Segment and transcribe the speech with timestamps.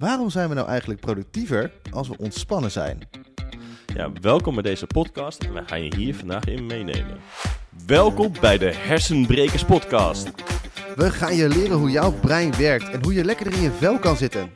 [0.00, 3.08] Waarom zijn we nou eigenlijk productiever als we ontspannen zijn?
[3.94, 7.18] Ja, welkom bij deze podcast en wij gaan je hier vandaag in meenemen.
[7.86, 10.30] Welkom bij de Hersenbrekers Podcast.
[10.96, 13.98] We gaan je leren hoe jouw brein werkt en hoe je lekkerder in je vel
[13.98, 14.50] kan zitten.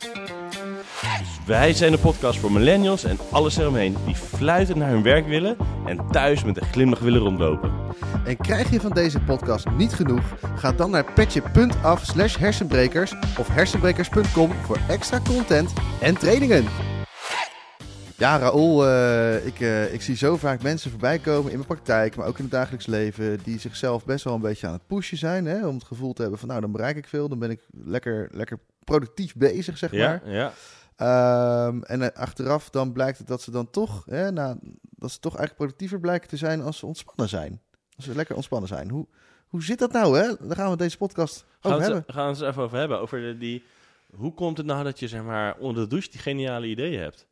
[1.46, 5.56] Wij zijn de podcast voor millennials en alles eromheen die fluitend naar hun werk willen
[5.86, 7.72] en thuis met een glimlach willen rondlopen.
[8.24, 10.22] En krijg je van deze podcast niet genoeg?
[10.56, 16.64] Ga dan naar petje.af slash hersenbrekers of hersenbrekers.com voor extra content en trainingen.
[18.16, 22.16] Ja, Raoul, eh, ik, eh, ik zie zo vaak mensen voorbij komen in mijn praktijk,
[22.16, 25.18] maar ook in het dagelijks leven, die zichzelf best wel een beetje aan het pushen
[25.18, 25.46] zijn.
[25.46, 27.60] Hè, om het gevoel te hebben van, nou, dan bereik ik veel, dan ben ik
[27.84, 30.00] lekker, lekker productief bezig, zeg maar.
[30.00, 30.52] Ja, ja.
[30.96, 35.36] Ehm, en eh, achteraf dan blijkt het dat ze dan toch, hè, dat ze toch
[35.36, 37.60] eigenlijk productiever blijken te zijn als ze ontspannen zijn.
[37.96, 38.90] Als ze lekker ontspannen zijn.
[38.90, 39.06] Hoe,
[39.48, 40.28] hoe zit dat nou, hè?
[40.40, 42.02] Daar gaan we deze podcast over hebben.
[42.06, 43.00] het, gaan we het eens even over hebben.
[43.00, 43.64] Over de, die,
[44.16, 47.26] hoe komt het nou dat je zeg maar, onder de douche die geniale ideeën hebt?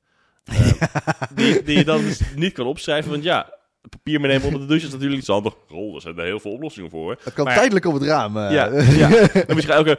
[0.53, 3.11] Eh, die, die je dan dus niet kan opschrijven.
[3.11, 3.53] Want ja,
[3.91, 5.55] papier meenemen onder de douche is natuurlijk iets handig.
[5.71, 7.19] Oh, er zijn er heel veel oplossingen voor.
[7.25, 8.37] Het kan Maar- tijdelijk op het raam.
[8.37, 8.51] eh.
[8.53, 9.11] Ja, ja.
[9.29, 9.97] En misschien ook een...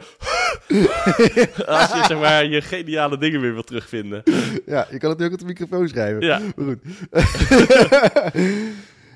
[1.66, 4.22] Als je zeg maar je geniale dingen weer wil terugvinden.
[4.66, 6.20] ja, je kan het nu ook op de microfoon schrijven.
[6.22, 6.40] Ja.
[6.56, 6.82] Maar goed.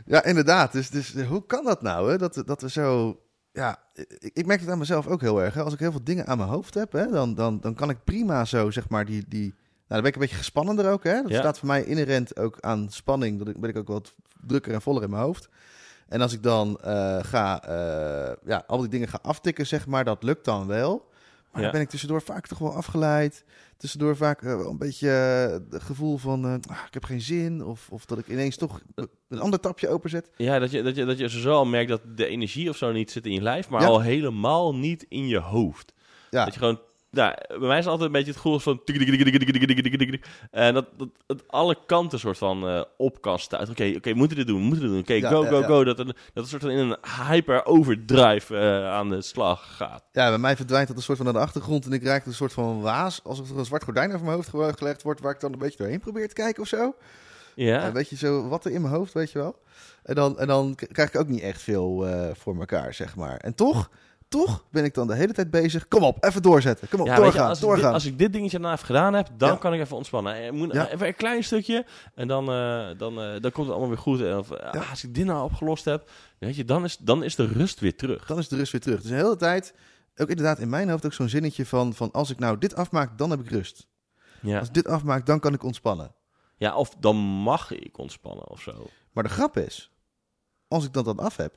[0.06, 0.72] ja, inderdaad.
[0.72, 2.18] Dus, dus hoe kan dat nou, hè?
[2.18, 3.20] Dat, dat we zo...
[3.52, 3.76] Ja,
[4.18, 5.54] ik, ik merk het aan mezelf ook heel erg.
[5.54, 5.62] Hè?
[5.62, 8.04] Als ik heel veel dingen aan mijn hoofd heb, hè, dan, dan, dan kan ik
[8.04, 9.24] prima zo, zeg maar, die...
[9.28, 9.54] die
[9.88, 11.22] nou, dan ben ik een beetje gespannender ook, hè?
[11.22, 11.38] Dat Ja.
[11.38, 13.48] staat voor mij inherent ook aan spanning.
[13.48, 14.14] Ik, ben ik ook wat
[14.46, 15.48] drukker en voller in mijn hoofd.
[16.08, 20.04] En als ik dan eh, ga, eh, ja, al die dingen ga aftikken, zeg maar,
[20.04, 21.07] dat lukt dan wel.
[21.58, 21.72] Maar Ja.
[21.72, 23.44] dan ben ik tussendoor vaak toch wel afgeleid.
[23.76, 27.20] Tussendoor vaak eh, wel een beetje eh, het gevoel van, eh, ah, ik heb geen
[27.20, 27.64] zin.
[27.64, 28.80] Of, of dat ik ineens toch
[29.28, 30.30] een ander tapje openzet.
[30.36, 32.92] Ja, dat je, dat, je, dat je zo al merkt dat de energie of zo
[32.92, 35.92] niet zit in je lijf, maar al helemaal niet in je hoofd.
[36.30, 36.80] Ja, Dat je gewoon...
[37.10, 38.80] Nou, bij mij is altijd een beetje het gevoel van...
[40.50, 40.86] En dat,
[41.26, 43.26] dat, alle kanten soort van eh, uh, op.
[43.70, 45.00] Oké, oké, moeten dit doen, moeten dit doen.
[45.00, 45.84] Oké, go, go, go.
[45.84, 46.96] Dat een, dat een soort van in een
[47.28, 50.04] hyper overdrive eh, aan de slag gaat.
[50.12, 51.86] Ja, bij mij verdwijnt dat een soort van naar de achtergrond.
[51.86, 53.20] En ik raak een soort van waas.
[53.24, 55.20] Alsof er een zwart gordijn over mijn hoofd gelegd wordt.
[55.20, 56.94] Waar ik dan een beetje doorheen probeer te kijken of zo.
[57.54, 57.86] Ja.
[57.86, 59.62] Eh, weet je, zo wat er in mijn hoofd, weet je wel.
[60.02, 63.36] En dan, en dan krijg ik ook niet echt veel voor elkaar, zeg maar.
[63.36, 63.90] En toch
[64.28, 65.88] toch ben ik dan de hele tijd bezig.
[65.88, 66.88] Kom op, even doorzetten.
[66.88, 67.92] Kom op, Ja, weet je, doorgaan, als, ik dit, doorgaan.
[67.92, 69.56] als ik dit dingetje dan even gedaan heb, dan Ja.
[69.56, 70.34] kan ik even ontspannen.
[70.34, 70.88] Eh, moet, Ja.
[70.90, 74.20] Even een klein stukje en dan, eh, dan, eh, dan komt het allemaal weer goed.
[74.20, 74.50] En of.
[74.90, 77.96] Als ik dit nou opgelost heb, weet je, dan, is, dan is de rust weer
[77.96, 78.26] terug.
[78.26, 79.00] Dan is de rust weer terug.
[79.00, 79.74] Dus de hele tijd,
[80.16, 82.12] ook inderdaad in mijn hoofd ook zo'n zinnetje van, van...
[82.12, 83.86] als ik nou dit afmaak, dan heb ik rust.
[84.42, 84.58] Ja.
[84.58, 86.14] Als ik dit afmaak, dan kan ik ontspannen.
[86.56, 88.86] ja, of dan mag ik ontspannen of zo.
[89.12, 89.90] Maar de grap is,
[90.68, 91.56] als ik dat dan af heb...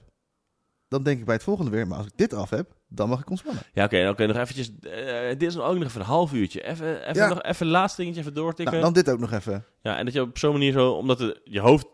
[0.91, 1.87] dan denk ik bij het volgende weer...
[1.87, 3.63] maar als ik dit af heb, dan mag ik ontspannen.
[3.73, 4.71] Ja, oké, oké, nog eventjes.
[4.81, 6.63] eh, dit is ook nog even een half uurtje.
[6.63, 7.27] Even, even, Ja.
[7.27, 8.73] nog, even laatste dingetje even doortikken.
[8.73, 9.65] Nou, dan dit ook nog even.
[9.81, 11.85] Ja, en dat je op zo'n manier zo, omdat het, je hoofd,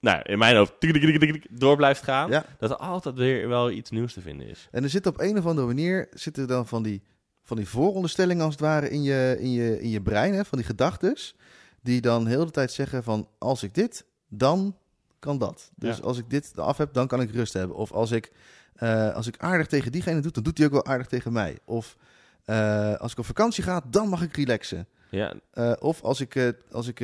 [0.00, 2.30] nou, in mijn hoofd, tik, door blijft gaan.
[2.30, 2.44] Ja.
[2.58, 4.68] Dat er altijd weer wel iets nieuws te vinden is.
[4.70, 6.08] En er zit op een of andere manier...
[6.10, 7.02] zitten er dan van die,
[7.42, 10.34] van die vooronderstellingen als het ware in je, in je, in je brein...
[10.34, 11.34] Hè, van die gedachtes...
[11.82, 13.28] die dan heel de tijd zeggen van...
[13.38, 14.76] als ik dit, dan
[15.22, 15.70] kan dat.
[15.76, 16.02] Dus Ja.
[16.02, 17.76] als ik dit af heb, dan kan ik rust hebben.
[17.76, 18.32] Of als ik,
[18.74, 20.30] eh, als ik aardig tegen diegene doe...
[20.32, 21.58] dan doet hij ook wel aardig tegen mij.
[21.64, 21.96] Of
[22.44, 24.86] eh, als ik op vakantie ga, dan mag ik relaxen.
[25.10, 26.98] Ja, Eh, of als ik, als ik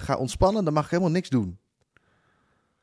[0.00, 1.58] ga ontspannen, dan mag ik helemaal niks doen.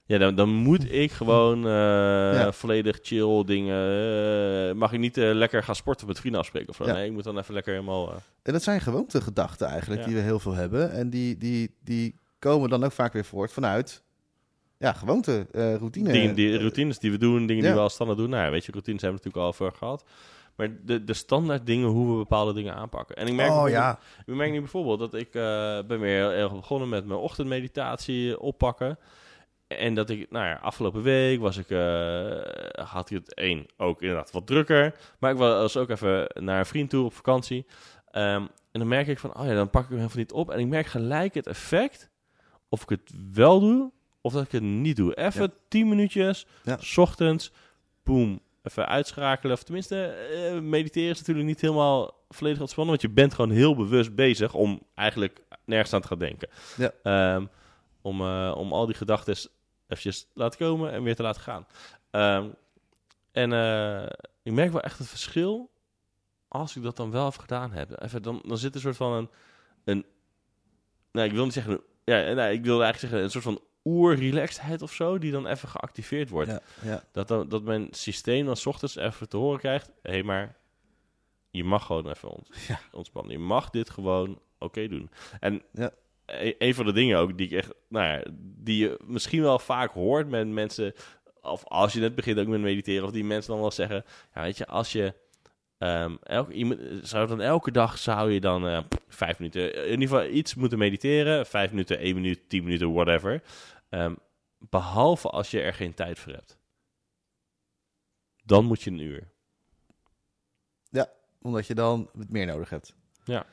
[0.05, 2.51] ja dan, dan moet ik gewoon Ja.
[2.51, 4.77] volledig chill dingen.
[4.77, 6.85] mag ik niet lekker gaan sporten met vrienden afspreken of zo?
[6.85, 6.93] Ja.
[6.93, 8.13] Nee, ik moet dan even lekker helemaal.
[8.43, 10.07] En dat zijn gewoontegedachten eigenlijk, Ja.
[10.07, 10.91] die we heel veel hebben.
[10.91, 14.03] En die, die, die komen dan ook vaak weer voort vanuit
[14.77, 16.33] ja, gewoonte, eh, routine.
[16.33, 17.69] die, routines die we doen, dingen Ja.
[17.69, 18.29] die we al standaard doen.
[18.29, 20.03] Nou, ja, weet je, routines hebben we natuurlijk al over gehad.
[20.55, 23.15] Maar de, de standaard dingen, hoe we bepaalde dingen aanpakken.
[23.15, 26.31] En ik merk, oh ja, ik merk nu bijvoorbeeld dat ik eh, ben weer heel
[26.31, 28.97] erg begonnen met mijn ochtendmeditatie oppakken.
[29.67, 34.01] En dat ik, nou ja, afgelopen week was ik, eh, had ik het één ook
[34.01, 34.95] inderdaad wat drukker.
[35.19, 37.65] Maar ik was ook even naar een vriend toe op vakantie.
[38.11, 40.49] Ehm, en dan merk ik van, oh ja, dan pak ik hem helemaal niet op.
[40.51, 42.09] En ik merk gelijk het effect
[42.69, 43.91] of ik het wel doe
[44.25, 45.15] of dat ik het niet doe.
[45.15, 45.49] Even Ja.
[45.67, 46.77] 10 minuutjes, Ja.
[46.79, 47.51] s ochtends,
[48.03, 49.55] boom, even uitschakelen.
[49.55, 53.75] Of tenminste, eh, mediteren is natuurlijk niet helemaal volledig ontspannen, want je bent gewoon heel
[53.75, 56.49] bewust bezig om eigenlijk nergens aan te gaan denken.
[56.77, 56.91] Ja.
[57.03, 57.45] Ehm,
[58.01, 59.35] om, eh, om al die gedachten
[59.87, 61.67] eventjes te laten komen en weer te laten gaan.
[62.11, 62.47] Ehm,
[63.31, 64.05] en eh,
[64.43, 65.69] ik merk wel echt het verschil
[66.47, 68.01] als ik dat dan wel even gedaan heb.
[68.01, 69.29] Even, dan, dan zit er een soort van een,
[69.83, 70.05] een
[71.11, 74.81] nou, ik wil niet zeggen, ja, nee, ik wilde eigenlijk zeggen een soort van oer-relaxedheid
[74.81, 76.49] of zo, die dan even geactiveerd wordt.
[76.49, 77.03] ja, ja.
[77.11, 80.55] Dat, dan, dat mijn systeem dan 's ochtends even te horen krijgt, hé, hey, maar
[81.49, 82.79] je mag gewoon even ont Ja.
[82.91, 83.31] ontspannen.
[83.31, 85.09] Je mag dit gewoon oké doen.
[85.39, 85.91] En Ja.
[86.25, 89.59] e- een van de dingen ook die ik echt, nou ja, die je misschien wel
[89.59, 90.93] vaak hoort met mensen,
[91.41, 94.05] of als je net begint ook met mediteren, of die mensen dan wel zeggen,
[94.35, 95.13] ja, weet je, als je
[95.77, 100.07] ehm elke, iemand, zou dan elke dag zou je dan eh, vijf minuten, in ieder
[100.17, 103.41] geval iets moeten mediteren, vijf minuten, één minuut, tien minuten, whatever.
[103.95, 104.15] Ehm,
[104.57, 106.57] behalve als je er geen tijd voor hebt.
[108.43, 109.33] Dan moet je een uur.
[111.41, 112.95] Omdat je dan meer nodig hebt.
[113.23, 113.45] Ja.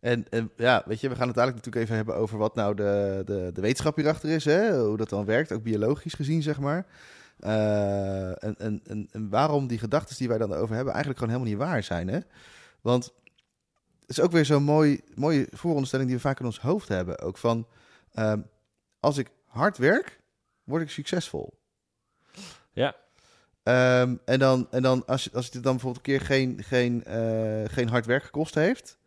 [0.00, 2.74] En, en ja, weet je, we gaan het dadelijk natuurlijk even hebben over wat nou
[2.74, 4.44] de, de, de wetenschap hierachter is.
[4.44, 4.80] Hè?
[4.80, 6.86] Hoe dat dan werkt, ook biologisch gezien, zeg maar.
[7.38, 11.54] En, en, en, en waarom die gedachten die wij dan over hebben eigenlijk gewoon helemaal
[11.54, 12.08] niet waar zijn.
[12.08, 12.20] Hè?
[12.80, 13.04] Want
[14.00, 17.18] het is ook weer zo'n mooi, mooie vooronderstelling die we vaak in ons hoofd hebben.
[17.18, 17.66] Ook van,
[18.12, 18.40] ehm,
[19.00, 20.20] als ik hard werk,
[20.64, 21.58] word ik succesvol.
[22.72, 22.94] Ja.
[23.62, 27.04] Ehm, en dan, en dan als, je- als het dan bijvoorbeeld een keer geen, geen,
[27.04, 28.98] eh, geen hard werk gekost heeft,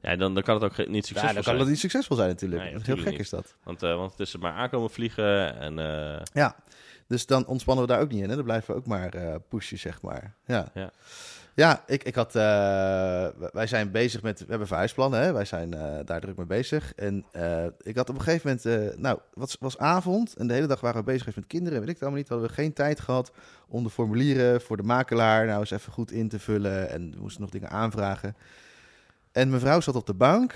[0.00, 1.58] Ja, dan, dan kan het ook niet ja, succesvol dan kan zijn.
[1.58, 2.62] dat niet succesvol zijn natuurlijk.
[2.62, 3.20] Nee, Heel gek niet.
[3.20, 3.56] is dat.
[3.62, 5.78] Want, eh, want het is er maar aankomen vliegen en...
[5.78, 6.56] eh, Ja,
[7.08, 8.28] dus dan ontspannen we daar ook niet in.
[8.28, 8.34] Hè?
[8.34, 10.34] Dan blijven we ook maar pushen, zeg maar.
[10.46, 10.90] Ja, Ja.
[11.56, 15.32] Ja ik, ik had, eh, wij zijn bezig met, we hebben verhuisplannen, hè?
[15.32, 16.92] wij zijn eh, daar druk mee bezig.
[16.94, 20.66] En eh, ik had op een gegeven moment, nou, het was avond en de hele
[20.66, 21.78] dag waren we bezig met kinderen.
[21.78, 23.32] Weet ik het allemaal niet, hadden we geen tijd gehad
[23.68, 26.90] om de formulieren voor de makelaar nou eens even goed in te vullen.
[26.90, 28.36] En we moesten nog dingen aanvragen.
[29.32, 30.54] En mijn vrouw zat op de bank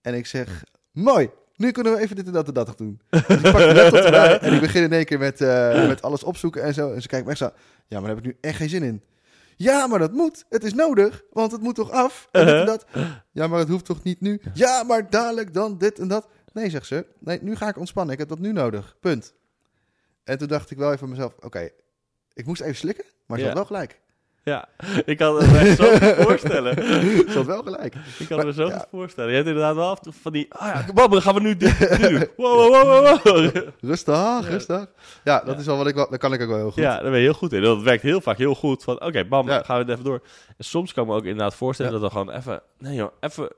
[0.00, 3.00] en ik zeg, mooi, nu kunnen we even dit en dat en dat doen.
[3.10, 4.04] Dus ik pak de laptop
[4.40, 5.40] en ik begin in één keer met,
[5.88, 6.92] met alles opzoeken en zo.
[6.92, 7.50] En ze kijkt me echt zo,
[7.86, 9.02] ja, maar daar heb ik nu echt geen zin in.
[9.62, 10.44] Ja, maar dat moet.
[10.48, 12.28] Het is nodig, want het moet toch af?
[12.30, 12.86] En dit en dat.
[13.32, 14.40] Ja, maar het hoeft toch niet nu?
[14.54, 16.28] Ja, maar dadelijk dan dit en dat.
[16.52, 17.06] Nee, zegt ze.
[17.18, 18.12] Nee, nu ga ik ontspannen.
[18.12, 18.96] Ik heb dat nu nodig.
[19.00, 19.34] Punt.
[20.24, 21.70] En toen dacht ik wel even van mezelf, oké,
[22.32, 23.48] ik moest even slikken, maar ze Ja.
[23.50, 24.00] had wel gelijk.
[24.44, 24.68] Ja,
[25.04, 26.74] ik kan het me zo goed voorstellen.
[27.30, 27.94] Ze had wel gelijk.
[28.18, 28.78] Ik kan het me zo Ja.
[28.78, 29.30] goed voorstellen.
[29.30, 30.46] Je hebt inderdaad wel af van die...
[30.54, 32.26] Ah ja, bam, dan gaan we nu dit, doen.
[32.36, 33.50] Wow, wow, wow, wow.
[33.80, 34.86] Rustig, rustig.
[35.24, 35.60] Ja, dat Ja.
[35.60, 36.82] is wel wat ik dat kan ik ook wel heel goed.
[36.82, 37.62] Ja, daar ben je heel goed in.
[37.62, 38.82] Dat werkt heel vaak heel goed.
[38.84, 40.20] Van oké, bam, gaan we het even door.
[40.56, 42.62] En soms kan ik me ook inderdaad voorstellen dat we gewoon even...
[42.78, 43.48] Nee joh, even...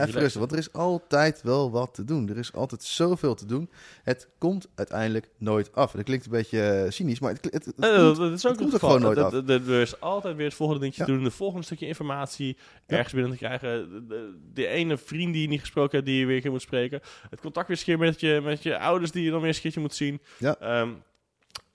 [0.00, 2.28] Even rustig, want er is altijd wel wat te doen.
[2.28, 3.70] Er is altijd zoveel te doen.
[4.02, 5.92] Het komt uiteindelijk nooit af.
[5.92, 8.50] Dat klinkt een beetje eh, cynisch, maar het, het, het Eh, komt- dat is ook
[8.50, 8.88] het komt geval.
[8.90, 9.32] gewoon nooit Dat- af.
[9.32, 11.08] dat- dat- Er is altijd weer het volgende dingetje Ja.
[11.08, 11.24] te doen.
[11.24, 12.56] De volgende stukje informatie
[12.86, 12.96] Ja.
[12.96, 13.90] ergens binnen te krijgen.
[13.90, 17.00] De, de, de ene vriend die je niet gesproken hebt, die je weer moet spreken.
[17.30, 19.80] Het contact weer met je, met je ouders die je dan weer eens een keertje
[19.80, 20.20] moet zien.
[20.38, 20.56] Ja.
[20.58, 20.90] Ehm,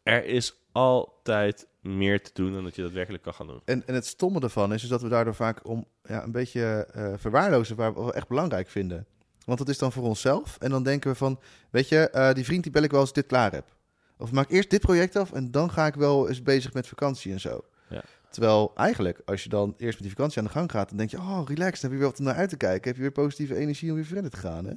[0.04, 3.62] er is altijd meer te doen dan dat je daadwerkelijk kan gaan doen.
[3.66, 6.88] En, en het stomme ervan is, is dat we daardoor vaak om ja, een beetje
[6.92, 9.06] eh, verwaarlozen waar we echt belangrijk vinden.
[9.46, 10.58] Want het is dan voor onszelf.
[10.60, 11.40] En dan denken we van,
[11.70, 13.76] weet je, eh, die vriend die bel ik wel als ik dit klaar heb.
[14.18, 17.32] Of maak eerst dit project af en dan ga ik wel eens bezig met vakantie
[17.32, 17.62] en zo.
[17.90, 18.04] Ja.
[18.30, 21.10] Terwijl eigenlijk, als je dan eerst met die vakantie aan de gang gaat, dan denk
[21.10, 22.88] je, oh relax, dan heb je weer wat om naar uit te kijken.
[22.88, 24.66] Heb je weer positieve energie om weer verder te gaan.
[24.66, 24.74] Hè?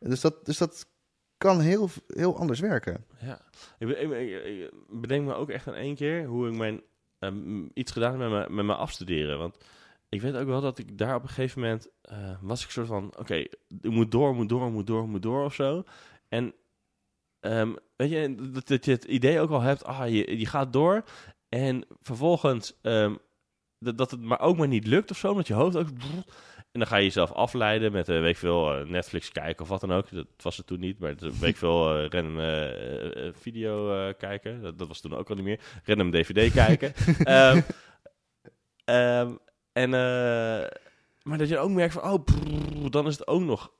[0.00, 0.86] En Dus, dat, dus dat
[1.38, 3.04] kan heel, heel anders werken.
[3.20, 3.40] Ja,
[3.78, 6.80] ik, ik, bedenk me ook echt aan één keer hoe ik mijn,
[7.18, 9.38] ehm, iets gedaan heb met mijn, met mijn afstuderen.
[9.38, 9.56] Want
[10.08, 12.86] ik weet ook wel dat ik daar op een gegeven moment eh, was ik soort
[12.86, 15.84] van, oké, ik moet door, moet door, moet door, moet door of zo.
[16.28, 16.54] En
[17.40, 20.72] ehm, weet je, dat, dat je het idee ook al hebt, ah, je, je gaat
[20.72, 21.04] door.
[21.48, 23.14] En vervolgens ehm,
[23.78, 25.88] dat, dat het maar ook maar niet lukt of zo, omdat je hoofd ook...
[26.76, 29.68] En dan ga je jezelf afleiden met, eh weet ik veel, eh, Netflix kijken of
[29.68, 30.10] wat dan ook.
[30.10, 34.14] Dat was het toen niet, maar weet ik veel, eh, random eh, eh, video eh,
[34.18, 34.62] kijken.
[34.62, 35.60] Dat, dat was toen ook al niet meer.
[35.84, 36.92] Random DVD kijken.
[37.24, 37.60] Ehm,
[38.84, 39.34] ehm,
[39.72, 40.68] en, eh,
[41.22, 43.72] maar dat je ook merkt van, oh, brrr, dan is het ook nog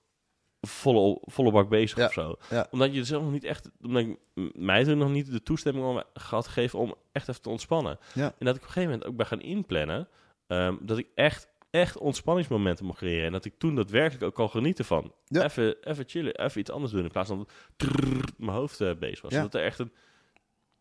[0.60, 2.36] volle, volle bak bezig Ja, of zo.
[2.50, 2.66] ja.
[2.70, 4.18] Omdat je zelf nog niet echt, omdat ik
[4.54, 7.98] mij toen nog niet de toestemming om, gehad gegeven om echt even te ontspannen.
[8.14, 8.34] Ja.
[8.38, 10.08] En dat ik op een gegeven moment ook ben gaan inplannen,
[10.46, 13.26] ehm, dat ik echt, echt ontspanningsmomenten mocht creëren.
[13.26, 15.12] En dat ik toen daadwerkelijk ook kon genieten van.
[15.24, 15.44] Ja.
[15.44, 17.02] Even, even chillen, even iets anders doen.
[17.04, 19.32] In plaats van dat trrr, mijn hoofd eh, bezig was.
[19.32, 19.42] Ja.
[19.42, 19.92] Dat er echt een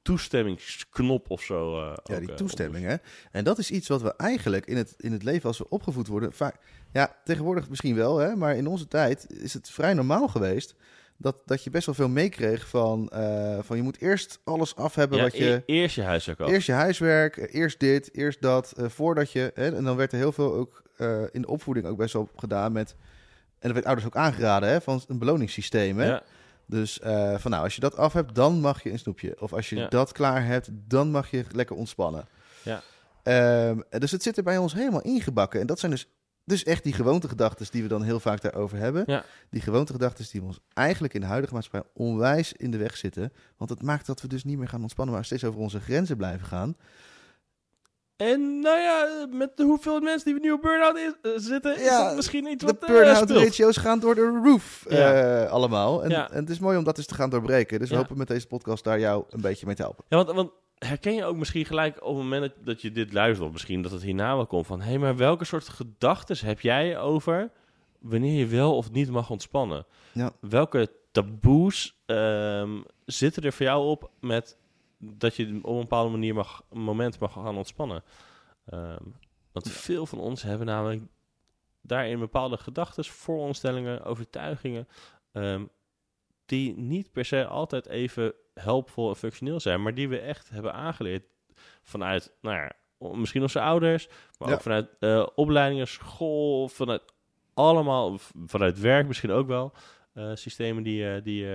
[0.02, 1.80] toestemmingsknop of zo.
[1.80, 2.96] eh, Ja, ook, die eh, toestemming, hè.
[3.32, 6.08] En dat is iets wat we eigenlijk in het, in het leven als we opgevoed
[6.08, 6.58] worden vaak...
[6.94, 8.36] Ja, tegenwoordig misschien wel, hè.
[8.36, 10.76] Maar in onze tijd is het vrij normaal geweest...
[11.18, 13.78] dat, dat je best wel veel meekreeg van, eh, van...
[13.78, 15.64] je moet eerst alles af hebben Ja, wat je...
[15.66, 16.50] e- eerst je huiswerk af.
[16.50, 19.52] Eerst je huiswerk, eh, eerst dit, eerst dat, eh, voordat je...
[19.54, 20.84] Hè, en dan werd er heel veel ook
[21.32, 22.96] in de opvoeding ook best wel gedaan met...
[23.60, 26.06] En dat werd ouders ook aangeraden, hè, van een beloningssysteem, hè.
[26.06, 26.24] Ja,
[26.66, 27.00] Dus
[27.38, 29.36] van nou, als je dat af hebt, dan mag je een snoepje.
[29.40, 29.88] Of als je Ja.
[29.88, 32.28] dat klaar hebt, dan mag je lekker ontspannen.
[32.64, 32.82] Ja.
[33.24, 35.60] Ehm, dus het zit er bij ons helemaal ingebakken.
[35.60, 36.08] En dat zijn dus,
[36.46, 39.04] dus echt die gewoontegedachten die we dan heel vaak daarover hebben.
[39.08, 39.24] Ja.
[39.50, 43.34] Die gewoontegedachten die ons eigenlijk in de huidige maatschappij onwijs in de weg zitten.
[43.58, 46.18] Want het maakt dat we dus niet meer gaan ontspannen, maar steeds over onze grenzen
[46.18, 46.76] blijven gaan.
[48.16, 51.76] En nou ja, met de hoeveel mensen die we nu op burn-out is- eh, zitten,
[51.76, 55.14] is Ja, dat misschien iets De wat eh, burn-out ratio's gaan door de roof Ja.
[55.44, 56.04] eh, allemaal.
[56.04, 56.30] En, Ja.
[56.32, 57.80] en het is mooi om dat eens te gaan doorbreken.
[57.80, 60.04] Dus we hopen met deze podcast daar jou een beetje mee te helpen.
[60.08, 63.48] Ja, want, want herken je ook misschien gelijk op het moment dat, je dit luistert,
[63.48, 67.00] of misschien dat het hierna wel komt, van hé, maar welke soort gedachten heb jij
[67.00, 67.52] over
[68.00, 69.86] wanneer je wel of niet mag ontspannen?
[70.12, 70.32] Ja.
[70.40, 74.58] Welke taboes ehm, zitten er voor jou op met
[74.98, 78.04] dat je op een bepaalde manier mag, een moment mag gaan ontspannen?
[78.66, 79.04] Ehm,
[79.52, 81.02] want veel van ons hebben namelijk
[81.82, 84.88] daarin bepaalde gedachten, vooronderstellingen, overtuigingen,
[85.32, 85.66] ehm,
[86.46, 90.74] die niet per se altijd even helpvol en functioneel zijn, maar die we echt hebben
[90.74, 91.24] aangeleerd
[91.84, 92.72] vanuit, nou ja,
[93.16, 94.08] misschien onze ouders,
[94.40, 94.54] maar Ja.
[94.54, 97.02] ook vanuit eh, opleidingen, school, vanuit
[97.54, 99.74] allemaal, vanuit werk misschien ook wel,
[100.14, 101.46] eh, systemen die, eh, die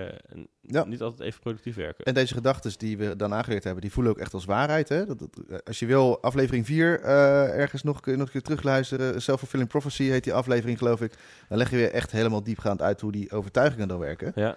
[0.60, 0.84] Ja.
[0.84, 2.04] niet altijd even productief werken.
[2.04, 4.88] En deze gedachten die we dan aangeleerd hebben, die voelen ook echt als waarheid.
[4.88, 5.06] Hè?
[5.06, 9.22] Dat, dat- als je wil, aflevering 4 eh, ergens nog, je nog een keer terugluisteren.
[9.22, 11.12] Self-fulfilling prophecy heet die aflevering, geloof ik.
[11.48, 14.32] Dan leggen we echt helemaal diepgaand uit hoe die overtuigingen dan werken.
[14.34, 14.56] Ja,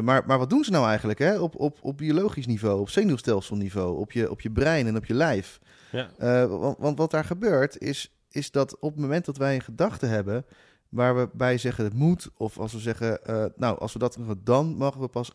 [0.00, 1.38] maar, maar wat doen ze nou eigenlijk hè?
[1.38, 5.14] Op, op, op biologisch niveau, op zenuwstelselniveau, op je, op je brein en op je
[5.14, 5.60] lijf?
[5.90, 9.54] ja, Eh, want, want wat daar gebeurt is, is dat op het moment dat wij
[9.54, 10.44] een gedachte hebben
[10.88, 14.14] waar we bij zeggen het moet, of als we zeggen, eh, nou, als we dat
[14.14, 15.32] doen, dan mogen we pas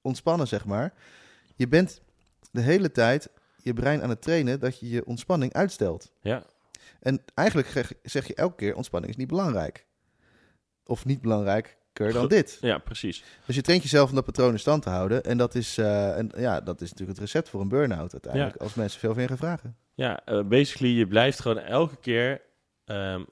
[0.00, 0.92] ontspannen, zeg maar.
[1.56, 2.00] Je bent
[2.50, 3.30] de hele tijd
[3.62, 6.12] je brein aan het trainen dat je je ontspanning uitstelt.
[6.20, 6.44] ja,
[7.00, 7.68] En eigenlijk
[8.02, 9.86] zeg, je elke keer, ontspanning is niet belangrijk.
[10.84, 11.20] Of niet
[11.98, 12.58] dan dit.
[12.60, 13.24] ja, precies.
[13.46, 15.24] Dus je traint jezelf om dat patroon in stand te houden.
[15.24, 18.56] En dat is, eh, en, ja, dat is natuurlijk het recept voor een burn-out uiteindelijk.
[18.56, 19.76] Als mensen veel van je gaan vragen.
[19.94, 22.40] Ja, eh, basically, je blijft gewoon elke keer
[22.84, 23.22] ehm,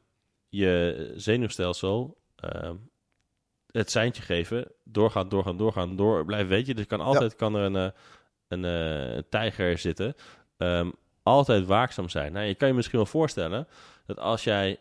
[0.48, 2.74] je zenuwstelsel ehm,
[3.70, 4.72] het seintje geven.
[4.84, 6.48] Doorgaan, doorgaan, doorgaan, door blijven.
[6.48, 7.88] Weet je, er kan altijd kan er een, eh,
[8.48, 10.14] een, een tijger zitten.
[10.56, 10.90] Ehm,
[11.22, 12.32] altijd waakzaam zijn.
[12.32, 13.68] Nou, je kan je misschien wel voorstellen
[14.06, 14.78] dat als jij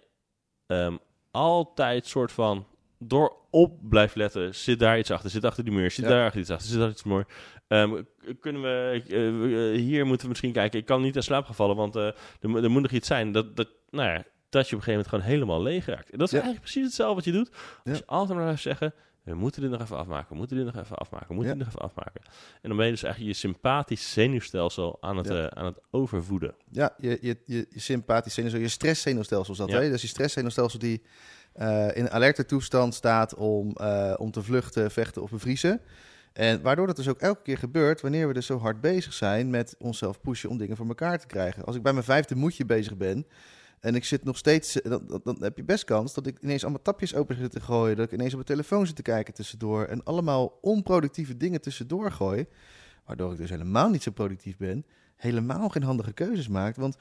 [0.68, 0.98] ehm,
[1.32, 2.68] altijd soort van
[3.08, 4.56] door op blijft letten.
[4.56, 5.30] Zit daar iets achter?
[5.30, 5.92] Zit achter die muur?
[5.92, 6.12] Zit Ja.
[6.12, 6.68] daar iets achter?
[6.70, 7.24] Zit daar iets mooi?
[7.68, 8.02] Ehm,
[8.40, 9.28] kunnen we, eh,
[9.74, 10.80] eh, hier moeten we misschien kijken.
[10.80, 12.06] Ik kan niet in slaap gaan vallen, want eh,
[12.42, 13.32] er, moet- er moet nog iets zijn.
[13.32, 16.10] Dat, dat, nou ja, dat je op een gegeven moment gewoon helemaal leeg raakt.
[16.10, 16.40] En dat is Ja.
[16.42, 17.50] eigenlijk precies hetzelfde wat je doet.
[17.84, 18.94] Als je altijd maar blijft zeggen,
[19.24, 21.66] we moeten dit nog even afmaken, we moeten dit nog even afmaken, we moeten dit
[21.66, 22.22] nog even afmaken.
[22.62, 26.56] En dan ben je dus eigenlijk je sympathisch zenuwstelsel aan het, aan het overvoeden.
[26.72, 29.72] Ja, je, je, je, je sympathisch zenuwstelsel, je stresszenuwstelsel is dat.
[29.72, 29.82] Hè?
[29.86, 31.02] Dat is je stresszenuwstelsel die
[31.54, 35.82] eh, in alerte toestand staat om, eh, om te vluchten, vechten of bevriezen.
[36.34, 39.50] En waardoor dat dus ook elke keer gebeurt wanneer we dus zo hard bezig zijn
[39.50, 41.64] met onszelf pushen om dingen voor elkaar te krijgen.
[41.64, 43.26] Als ik bij mijn vijfde moedje bezig ben
[43.80, 46.64] en ik zit nog steeds, dan, dan, dan heb je best kans dat ik ineens
[46.64, 49.34] allemaal tapjes open zit te gooien, dat ik ineens op mijn telefoon zit te kijken
[49.34, 52.46] tussendoor en allemaal onproductieve dingen tussendoor gooi,
[53.06, 56.78] waardoor ik dus helemaal niet zo productief ben, helemaal geen handige keuzes maakt.
[56.78, 56.98] Want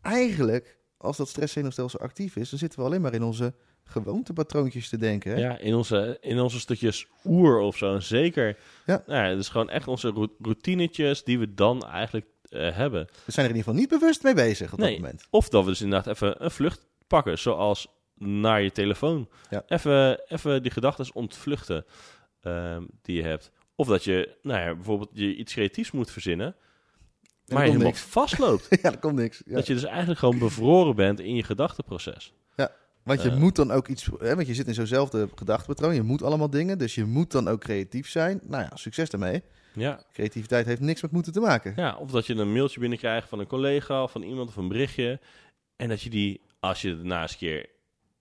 [0.00, 3.54] eigenlijk, als dat stresszenuwstelsel actief is, dan zitten we alleen maar in onze
[3.86, 5.30] gewoontepatroontjes te denken.
[5.32, 5.38] Hè?
[5.40, 7.94] Ja, in onze, in onze stukjes oer of zo.
[7.94, 9.02] En zeker, Ja.
[9.06, 13.06] nou ja, dus gewoon echt onze rou- routinetjes die we dan eigenlijk eh, hebben.
[13.24, 14.90] We zijn er in ieder geval niet bewust mee bezig op Nee.
[14.90, 15.26] dat moment.
[15.30, 17.88] Of dat we dus inderdaad even een vlucht pakken, zoals
[18.18, 19.28] naar je telefoon.
[19.50, 19.62] Ja.
[19.66, 21.84] Even, even die gedachten ontvluchten
[22.40, 23.50] ehm, die je hebt.
[23.74, 27.90] Of dat je, nou ja, bijvoorbeeld je iets creatiefs moet verzinnen, er maar je helemaal
[27.92, 28.00] niks.
[28.00, 28.66] vastloopt.
[28.82, 29.42] ja, er komt niks.
[29.46, 29.54] Ja.
[29.54, 32.32] Dat je dus eigenlijk gewoon bevroren bent in je gedachteproces.
[33.06, 35.94] Want je eh, moet dan ook iets, hè, want je zit in zo'nzelfde gedachtepatroon.
[35.94, 38.40] Je moet allemaal dingen, dus je moet dan ook creatief zijn.
[38.42, 39.42] Nou ja, succes daarmee.
[39.74, 40.02] Ja.
[40.12, 41.72] Creativiteit heeft niks met moeten te maken.
[41.76, 44.68] ja, of dat je een mailtje binnenkrijgt van een collega of van iemand of een
[44.68, 45.20] berichtje.
[45.76, 47.66] En dat je die, als je het na eens een keer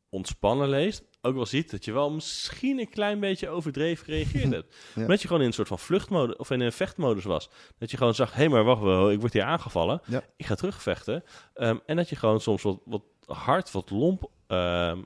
[0.10, 4.76] ontspannen leest, ook wel ziet dat je wel misschien een klein beetje overdreven gereageerd hebt.
[4.96, 5.06] Ja.
[5.08, 7.50] Dat je gewoon in een soort van vluchtmodus of in een vechtmodus was.
[7.78, 10.02] Dat je gewoon zag, hé, maar wacht, wel, ik word hier aangevallen.
[10.06, 10.24] Ja.
[10.38, 11.24] Ik ga terugvechten.
[11.54, 15.00] Ehm, en dat je gewoon soms wat, wat hard, wat lomp ehm,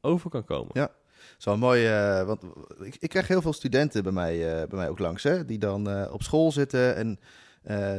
[0.00, 0.70] over kan komen.
[0.72, 0.90] Ja.
[1.38, 2.42] Is wel mooi, eh, want
[2.82, 5.58] ik, ik krijg heel veel studenten bij mij, eh, bij mij ook langs, hè, die
[5.58, 6.96] dan eh, op school zitten.
[6.96, 7.18] En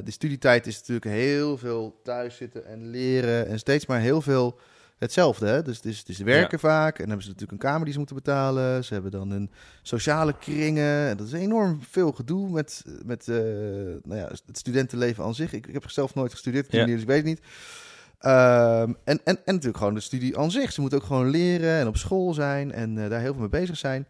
[0.03, 4.60] de studietijd is natuurlijk heel veel thuis zitten en leren en steeds maar heel veel
[4.98, 5.48] hetzelfde.
[5.48, 5.62] Hè?
[5.62, 7.98] Dus, dus, dus ze werken vaak en dan hebben ze natuurlijk een kamer die ze
[7.98, 8.84] moeten betalen.
[8.84, 9.51] Ze hebben dan hun
[9.82, 11.08] sociale kringen.
[11.10, 15.53] En dat is enorm veel gedoe met, met nou ja, het studentenleven aan zich.
[15.53, 16.86] Ik, ik heb zelf nooit gestudeerd, Ja.
[16.86, 17.41] dus ik weet het niet.
[18.24, 20.72] Ehm, en, en, en natuurlijk gewoon de studie aan zich.
[20.72, 23.50] Ze moeten ook gewoon leren en op school zijn en eh, daar heel veel mee
[23.50, 24.08] bezig zijn.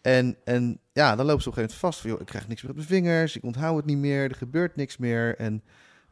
[0.00, 2.48] En, en ja, dan lopen ze op een gegeven moment vast van, joh, ik krijg
[2.48, 5.36] niks meer op mijn vingers, ik onthoud het niet meer, er gebeurt niks meer.
[5.36, 5.62] En,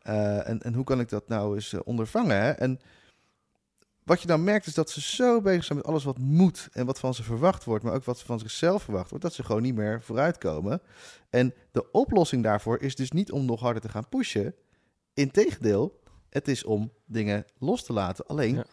[0.02, 2.36] eh, en, en hoe kan ik dat nou eens eh, ondervangen?
[2.36, 2.50] Hè?
[2.50, 2.80] En
[4.04, 6.86] wat je dan merkt is dat ze zo bezig zijn met alles wat moet en
[6.86, 9.62] wat van ze verwacht wordt, maar ook wat van zichzelf verwacht wordt, dat ze gewoon
[9.62, 10.80] niet meer vooruitkomen.
[11.30, 14.54] En de oplossing daarvoor is dus niet om nog harder te gaan pushen,
[15.14, 16.02] Integendeel,
[16.34, 18.26] het is om dingen los te laten.
[18.26, 18.64] Alleen, Ja.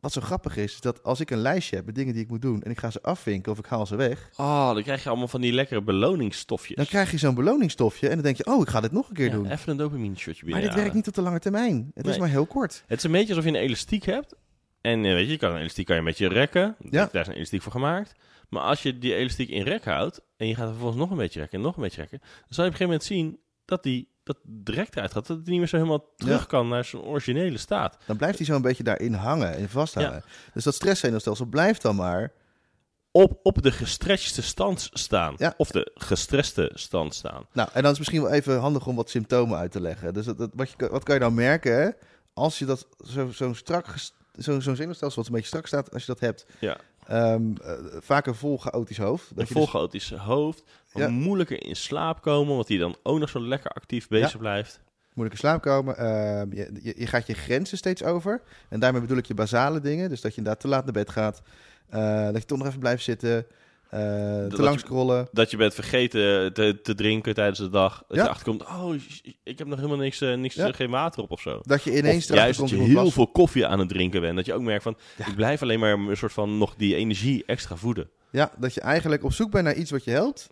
[0.00, 2.28] wat zo grappig is, is dat als ik een lijstje heb met dingen die ik
[2.28, 5.02] moet doen en ik ga ze afvinken of ik haal ze weg, Oh, dan krijg
[5.02, 6.76] je allemaal van die lekkere beloningsstofjes.
[6.76, 9.14] dan krijg je zo'n beloningsstofje en dan denk je, oh, ik ga dit nog een
[9.14, 9.50] keer Ja, doen.
[9.50, 10.70] Even een dopamine shotje Maar binnen.
[10.70, 11.90] dit werkt niet op de lange termijn.
[11.94, 12.82] Het is maar heel kort.
[12.86, 14.34] Het is een beetje alsof je een elastiek hebt.
[14.80, 16.76] En eh, weet je, je kan een elastiek kan je een beetje rekken.
[16.90, 17.08] Ja.
[17.12, 18.12] Daar is een elastiek voor gemaakt.
[18.48, 21.16] Maar als je die elastiek in rek houdt en je gaat er vervolgens nog een
[21.16, 23.40] beetje rekken en nog een beetje rekken, dan zal je op een gegeven moment zien
[23.64, 25.26] dat die dat direct eruit gaat.
[25.26, 26.44] Dat het niet meer zo helemaal terug Ja.
[26.46, 27.96] kan naar zijn originele staat.
[28.06, 30.22] Dan blijft hij zo een beetje daarin hangen en vasthangen.
[30.54, 32.32] Dus dat stresszenuwstelsel blijft dan maar.
[33.10, 35.34] Op, op de gestretchte stand staan.
[35.38, 35.54] Ja.
[35.56, 37.46] Of de gestreste stand staan.
[37.52, 40.14] Nou, en dan is misschien wel even handig om wat symptomen uit te leggen.
[40.14, 41.90] Dus dat, dat- wat, je, wat kan je nou merken hè?
[42.34, 45.92] als je dat zo- zo'n strak, ges- zo, zo'n zenuwstelsel wat een beetje strak staat,
[45.92, 46.76] als je dat hebt, Ja.
[47.08, 49.30] Ehm, eh, vaak een vol chaotisch hoofd.
[49.30, 50.62] Een Dat je vol dus- chaotisch hoofd.
[50.94, 51.08] Ja.
[51.08, 54.80] moeilijker in slaap komen, omdat hij dan ook nog zo lekker actief bezig blijft.
[55.14, 55.96] moeilijk in slaap komen.
[55.96, 58.42] ehm, je, je, je gaat je grenzen steeds over.
[58.68, 60.08] En daarmee bedoel ik je basale dingen.
[60.08, 61.42] Dus dat je inderdaad te laat naar bed gaat.
[61.88, 63.46] eh, dat je toch nog even blijft zitten.
[63.90, 65.28] Eh, te dat lang je- scrollen.
[65.32, 68.04] Dat je bent vergeten te, te drinken tijdens de dag.
[68.08, 68.22] Dat Ja.
[68.22, 68.94] je achterkomt, oh,
[69.44, 70.66] ik heb nog helemaal niks, eh, niks Ja.
[70.66, 71.58] eh, geen water op of zo.
[71.62, 74.36] Dat je ineens of juist dat je heel veel koffie aan het drinken bent.
[74.36, 75.26] Dat je ook merkt van, Ja.
[75.26, 78.10] ik blijf alleen maar een soort van nog die energie extra voeden.
[78.30, 80.48] Ja, dat je eigenlijk op zoek bent naar iets wat je helpt.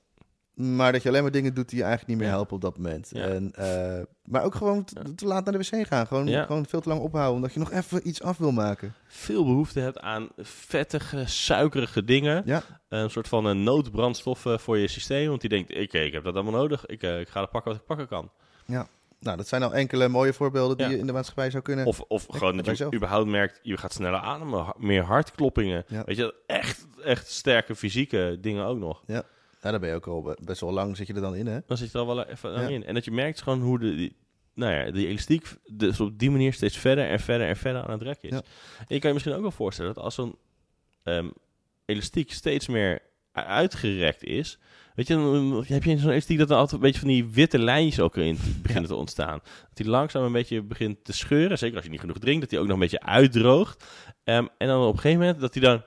[0.55, 2.35] Maar dat je alleen maar dingen doet die je eigenlijk niet meer Ja.
[2.39, 3.11] helpen op dat moment.
[3.13, 3.25] Ja.
[3.27, 5.13] En, eh, maar ook gewoon te, Ja.
[5.17, 6.07] te laat naar de wc gaan.
[6.07, 6.45] Gewoon, Ja.
[6.45, 7.35] gewoon veel te lang ophouden.
[7.35, 8.95] Omdat je nog even iets af wil maken.
[9.07, 12.43] Veel behoefte hebt aan vettige, suikerige dingen.
[12.47, 12.63] Ja.
[12.89, 15.29] Een soort van een noodbrandstof eh, voor je systeem.
[15.29, 16.87] Want die denkt, ik, ik heb dat allemaal nodig.
[16.87, 18.31] Ik, eh, ik ga er pakken wat ik pakken kan.
[19.19, 20.93] Nou, dat zijn al enkele mooie voorbeelden die Ja.
[20.93, 21.87] je in de maatschappij zou kunnen.
[21.87, 25.85] Of, of gewoon dat je überhaupt merkt, je gaat sneller ademen, meer hartkloppingen.
[25.87, 26.03] Ja.
[26.05, 29.03] Weet je, echt, echt sterke fysieke dingen ook nog.
[29.07, 29.23] Ja,
[29.71, 31.59] daar ben je ook al be- best wel lang zit je er dan in, hè?
[31.67, 32.69] Dan zit je er al wel even Ja.
[32.69, 32.85] in.
[32.85, 34.17] En dat je merkt gewoon hoe de, die,
[34.55, 37.91] nou ja, die elastiek dus op die manier steeds verder en verder en verder aan
[37.91, 38.35] het rekken is.
[38.35, 38.43] Ja.
[38.79, 40.37] En je kan je misschien ook wel voorstellen dat als zo'n
[41.03, 41.29] ehm,
[41.85, 43.01] elastiek steeds meer
[43.33, 44.59] uitgerekt is,
[44.95, 47.59] weet je, dan heb je zo'n elastiek dat er altijd een beetje van die witte
[47.59, 49.39] lijntjes ook erin beginnen te ontstaan.
[49.43, 52.51] Dat die langzaam een beetje begint te scheuren, zeker als je niet genoeg drinkt, dat
[52.51, 53.85] die ook nog een beetje uitdroogt.
[54.25, 55.83] Ehm, en dan op een gegeven moment dat die dan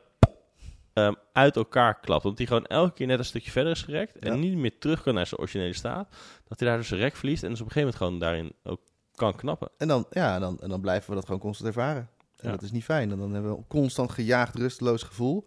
[0.98, 2.24] ehm, uit elkaar klapt.
[2.24, 4.18] Want die gewoon elke keer net een stukje verder is gerekt.
[4.20, 4.38] En Ja.
[4.40, 6.10] niet meer terug kan naar zijn originele staat.
[6.48, 7.44] Dat hij daar dus rek verliest.
[7.44, 8.82] En dus op een gegeven moment gewoon daarin ook
[9.16, 9.70] kan knappen.
[9.78, 12.10] En dan, ja, dan, en dan blijven we dat gewoon constant ervaren.
[12.38, 12.52] En Ja.
[12.52, 13.12] dat is niet fijn.
[13.12, 15.46] En dan hebben we een constant gejaagd, rusteloos gevoel.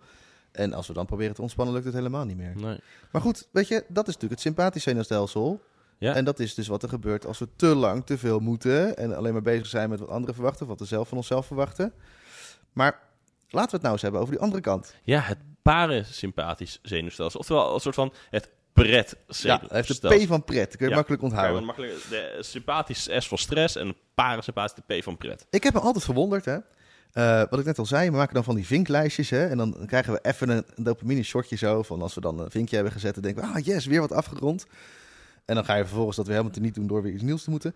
[0.53, 2.53] En als we dan proberen te ontspannen, lukt het helemaal niet meer.
[2.57, 2.81] Nee.
[3.13, 5.61] Maar goed, weet je, dat is natuurlijk het sympathisch zenuwstelsel.
[5.99, 6.15] Ja.
[6.15, 8.97] En dat is dus wat er gebeurt als we te lang, te veel moeten.
[8.97, 11.93] En alleen maar bezig zijn met wat anderen verwachten, wat we zelf van onszelf verwachten.
[12.73, 13.01] Maar
[13.51, 14.95] laten we het nou eens hebben over die andere kant.
[15.03, 17.41] Ja, het parasympathisch zenuwstelsel.
[17.41, 20.77] Oftewel een soort van het pret Ja, hij heeft de P van pret.
[20.77, 21.65] Kun je Ja, makkelijk onthouden.
[21.65, 25.47] makkelijk, de sympathisch S voor stress en parasympathisch de P van pret.
[25.51, 26.59] Ik heb me altijd verwonderd, hè.
[27.13, 29.47] Eh, wat ik net al zei, we maken dan van die vinklijstjes, hè.
[29.47, 31.83] En dan krijgen we even een, een dopamine shotje zo.
[31.83, 34.13] Van als we dan een vinkje hebben gezet, dan denken we, ah yes, weer wat
[34.13, 34.67] afgerond.
[35.45, 37.45] En dan ga je vervolgens dat weer helemaal te niet doen door weer iets nieuws
[37.45, 37.75] te moeten.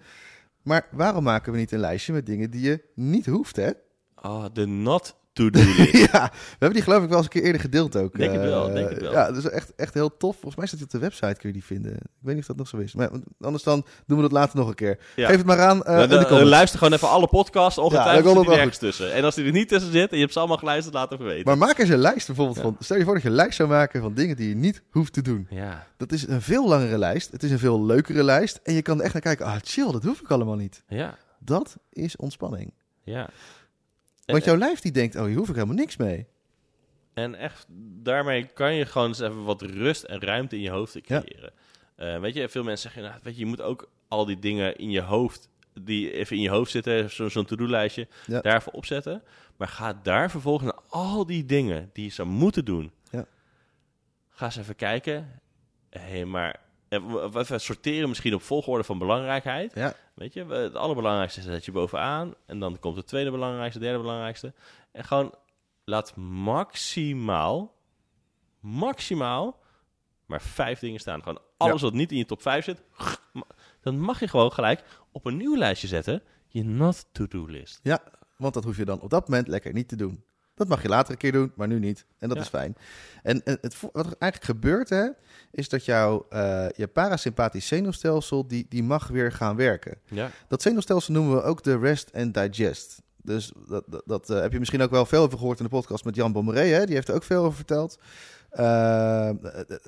[0.63, 3.71] Maar waarom maken we niet een lijstje met dingen die je niet hoeft, hè?
[4.15, 5.93] Ah, de not to-do list.
[6.13, 8.17] ja, we hebben die geloof ik wel eens een keer eerder gedeeld ook.
[8.19, 9.13] Denk het wel, Eh, denk het wel.
[9.13, 10.33] Ja, dat is echt, echt heel tof.
[10.35, 11.93] Volgens mij staat die op de website, kun je die vinden.
[11.93, 12.95] Ik weet niet of dat nog zo is.
[12.95, 14.99] Maar anders dan doen we dat later nog een keer.
[15.17, 15.27] Ja.
[15.29, 16.51] Geef het maar aan eh, Nou, in de dan, comments.
[16.51, 17.77] luister gewoon even alle podcasts.
[17.77, 19.13] Ja, Ongetwijfeld zit het ergens tussen.
[19.13, 21.25] En als die er niet tussen zit en je hebt ze allemaal geluisterd, laat even
[21.25, 21.45] weten.
[21.47, 22.63] Maar maak eens een lijst bijvoorbeeld Ja.
[22.63, 22.77] van...
[22.81, 25.13] Stel je voor dat je een lijst zou maken van dingen die je niet hoeft
[25.13, 25.47] te doen.
[25.51, 27.33] Ja, Dat is een veel langere lijst.
[27.33, 28.61] Het is een veel leukere lijst.
[28.63, 29.47] En je kan er echt naar kijken.
[29.47, 30.83] Ah, chill, dat hoef ik allemaal niet.
[30.89, 32.73] ja, Dat is ontspanning.
[33.03, 33.29] ja.
[34.27, 36.27] Want jouw lijf die denkt, oh, hier hoef ik helemaal niks mee.
[37.15, 37.67] En echt,
[38.03, 41.53] daarmee kan je gewoon eens even wat rust en ruimte in je hoofd creëren.
[41.97, 44.77] Eh, weet je, veel mensen zeggen, nou, weet je, je moet ook al die dingen
[44.77, 45.49] in je hoofd,
[45.81, 48.41] die even in je hoofd zitten, zo- zo'n to-do-lijstje, Ja.
[48.41, 49.23] daarvoor opzetten.
[49.57, 52.93] Maar ga daar vervolgens naar al die dingen die je zou moeten doen.
[53.11, 53.27] Ja.
[54.29, 55.41] Ga eens even kijken.
[55.91, 56.64] Hé, maar we- we
[57.35, 59.75] even sorteren misschien op volgorde van belangrijkheid.
[59.75, 59.95] Ja.
[60.15, 62.35] Weet je, het allerbelangrijkste zet je bovenaan.
[62.47, 64.53] En dan komt het tweede belangrijkste, derde belangrijkste.
[64.93, 65.35] En gewoon
[65.85, 67.75] laat maximaal,
[68.61, 69.61] maximaal,
[70.27, 71.23] maar vijf dingen staan.
[71.23, 72.83] Gewoon alles wat niet in je top 5 zit,
[73.81, 76.23] dan mag je gewoon gelijk op een nieuw lijstje zetten.
[76.49, 77.81] Je not to-do list.
[77.83, 78.03] Ja,
[78.37, 80.25] want dat hoef je dan op dat moment lekker niet te doen.
[80.55, 82.07] Dat mag je later een keer doen, maar nu niet.
[82.19, 82.43] En dat Ja.
[82.43, 82.77] is fijn.
[83.23, 85.07] En, en het, wat er eigenlijk gebeurt, hè,
[85.51, 89.99] is dat jouw eh, je parasympathisch zenuwstelsel, die, die mag weer gaan werken.
[90.05, 90.31] Ja.
[90.49, 93.03] Dat zenuwstelsel noemen we ook de rest and digest.
[93.23, 95.71] Dus dat, dat, dat, eh, heb je misschien ook wel veel over gehoord in de
[95.71, 96.61] podcast met Jan Bommeré.
[96.67, 96.85] Hè?
[96.87, 97.99] Die heeft er ook veel over verteld.
[98.51, 99.81] Eh, de,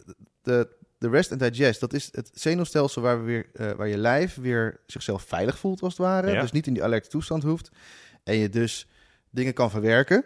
[0.42, 4.34] de de rest and digest, dat is het zenuwstelsel waar, we weer, waar je lijf
[4.34, 6.30] weer zichzelf veilig voelt, als het ware.
[6.30, 6.40] Ja.
[6.40, 7.70] Dus niet in die alerte toestand hoeft.
[8.24, 8.88] En je dus
[9.30, 10.24] dingen kan verwerken.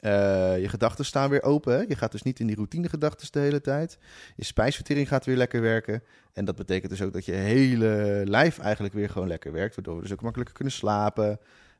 [0.00, 1.74] Eh, je gedachten staan weer open.
[1.74, 1.84] Hè?
[1.88, 3.98] Je gaat dus niet in die routine gedachten de hele tijd.
[4.36, 6.02] Je spijsvertering gaat weer lekker werken.
[6.32, 9.74] En dat betekent dus ook dat je hele lijf eigenlijk weer gewoon lekker werkt.
[9.74, 11.38] Waardoor we dus ook makkelijker kunnen slapen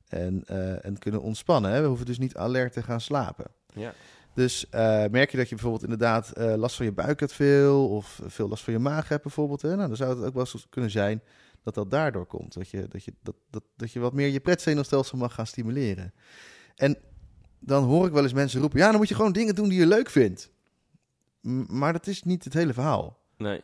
[0.09, 1.71] en, eh, en kunnen ontspannen.
[1.71, 1.81] Hè?
[1.81, 3.47] We hoeven dus niet alert te gaan slapen.
[3.75, 3.93] Ja.
[4.35, 7.89] Dus eh, merk je dat je bijvoorbeeld inderdaad last van je buik hebt veel...
[7.89, 9.63] of veel last van je maag hebt bijvoorbeeld...
[9.63, 9.77] Hè?
[9.77, 11.23] Nou, dan zou het ook wel eens kunnen zijn
[11.63, 12.55] dat dat daardoor komt.
[12.55, 16.13] Dat je, dat je, dat, dat, dat je wat meer je pretzenuwstelsel mag gaan stimuleren.
[16.75, 16.99] En
[17.61, 18.79] dan hoor ik wel eens mensen roepen...
[18.79, 20.51] ja, dan moet je gewoon dingen doen die je leuk vindt.
[21.41, 23.19] M- maar dat is niet het hele verhaal.
[23.37, 23.61] Nee.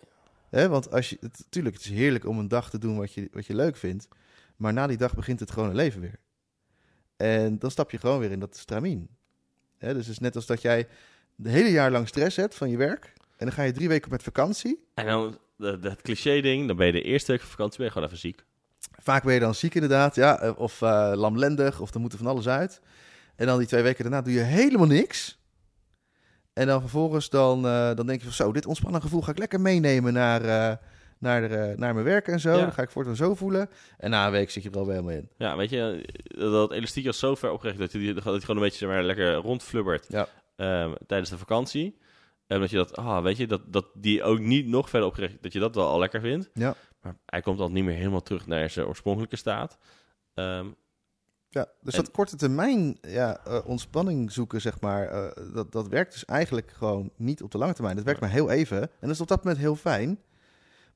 [0.50, 0.68] Hè?
[0.68, 3.28] Want als je, het, tuurlijk, het is heerlijk om een dag te doen wat je,
[3.32, 4.08] wat je leuk vindt.
[4.56, 6.18] Maar na die dag begint het gewone leven weer.
[7.16, 9.08] En dan stap je gewoon weer in dat stramien.
[9.78, 9.94] Hè?
[9.94, 10.88] Dus het is net als dat jij
[11.36, 13.12] de hele jaar lang stress hebt van je werk.
[13.36, 14.84] En dan ga je drie weken met vakantie.
[14.94, 18.08] En dan het cliché-ding, dan ben je de eerste week van vakantie ben je gewoon
[18.08, 18.44] even ziek.
[19.02, 20.38] Vaak ben je dan ziek inderdaad, ja.
[20.40, 22.80] eh, Of eh, lamlendig, of er moet er van alles uit.
[23.36, 25.38] En dan die twee weken daarna doe je helemaal niks.
[26.52, 29.38] En dan vervolgens dan, eh, dan denk je van zo, dit ontspannen gevoel ga ik
[29.38, 30.76] lekker meenemen naar, eh,
[31.18, 32.52] naar, de, naar mijn werk en zo.
[32.52, 32.60] Ja.
[32.60, 33.70] Dan ga ik voortaan zo voelen.
[33.98, 35.28] En na een week zit je er al weer helemaal in.
[35.36, 38.62] Ja, weet je, dat elastiek was zo ver opgericht dat je, dat je gewoon een
[38.62, 40.28] beetje zeg maar, lekker rondflubbert Ja.
[40.56, 41.98] ehm, tijdens de vakantie.
[42.46, 45.42] En dat je dat, ah, weet je, dat, dat die ook niet nog verder opgericht,
[45.42, 46.50] dat je dat wel al lekker vindt.
[46.54, 46.74] Ja.
[47.00, 49.78] Maar hij komt dan niet meer helemaal terug naar zijn oorspronkelijke staat.
[50.34, 50.66] Ehm,
[51.54, 55.88] Ja, dus En- dat korte termijn ja, eh, ontspanning zoeken, zeg maar, eh, dat, dat
[55.88, 57.96] werkt dus eigenlijk gewoon niet op de lange termijn.
[57.96, 58.80] Dat werkt maar heel even.
[58.82, 60.18] En dat is op dat moment heel fijn.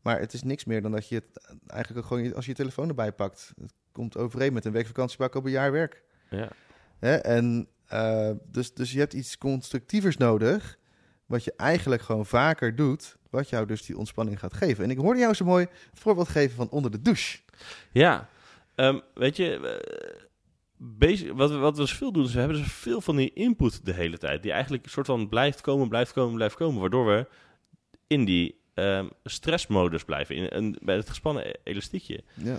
[0.02, 2.56] Maar het is niks meer dan dat je het eigenlijk ook gewoon als je je
[2.56, 3.52] telefoon erbij pakt.
[3.60, 6.02] Het komt overeen met een week vakantie, op een jaar werk.
[6.30, 6.48] ja.
[6.98, 7.14] Hè?
[7.16, 10.78] En eh, dus, dus je hebt iets constructievers nodig,
[11.26, 14.84] wat je eigenlijk gewoon vaker doet, wat jou dus die ontspanning gaat geven.
[14.84, 17.38] En ik hoorde jou zo mooi het voorbeeld geven van onder de douche.
[17.92, 18.28] Ja,
[18.78, 20.22] Ehm, weet je, eh,
[20.78, 23.32] basic, wat, we, wat we dus veel doen, is we hebben dus veel van die
[23.32, 24.42] input de hele tijd.
[24.42, 26.80] Die eigenlijk een soort van blijft komen, blijft komen, blijft komen.
[26.80, 27.26] Waardoor we
[28.06, 30.36] in die ehm, stressmodus blijven.
[30.36, 32.24] In, en bij het gespannen e- elastiekje.
[32.34, 32.58] Ja.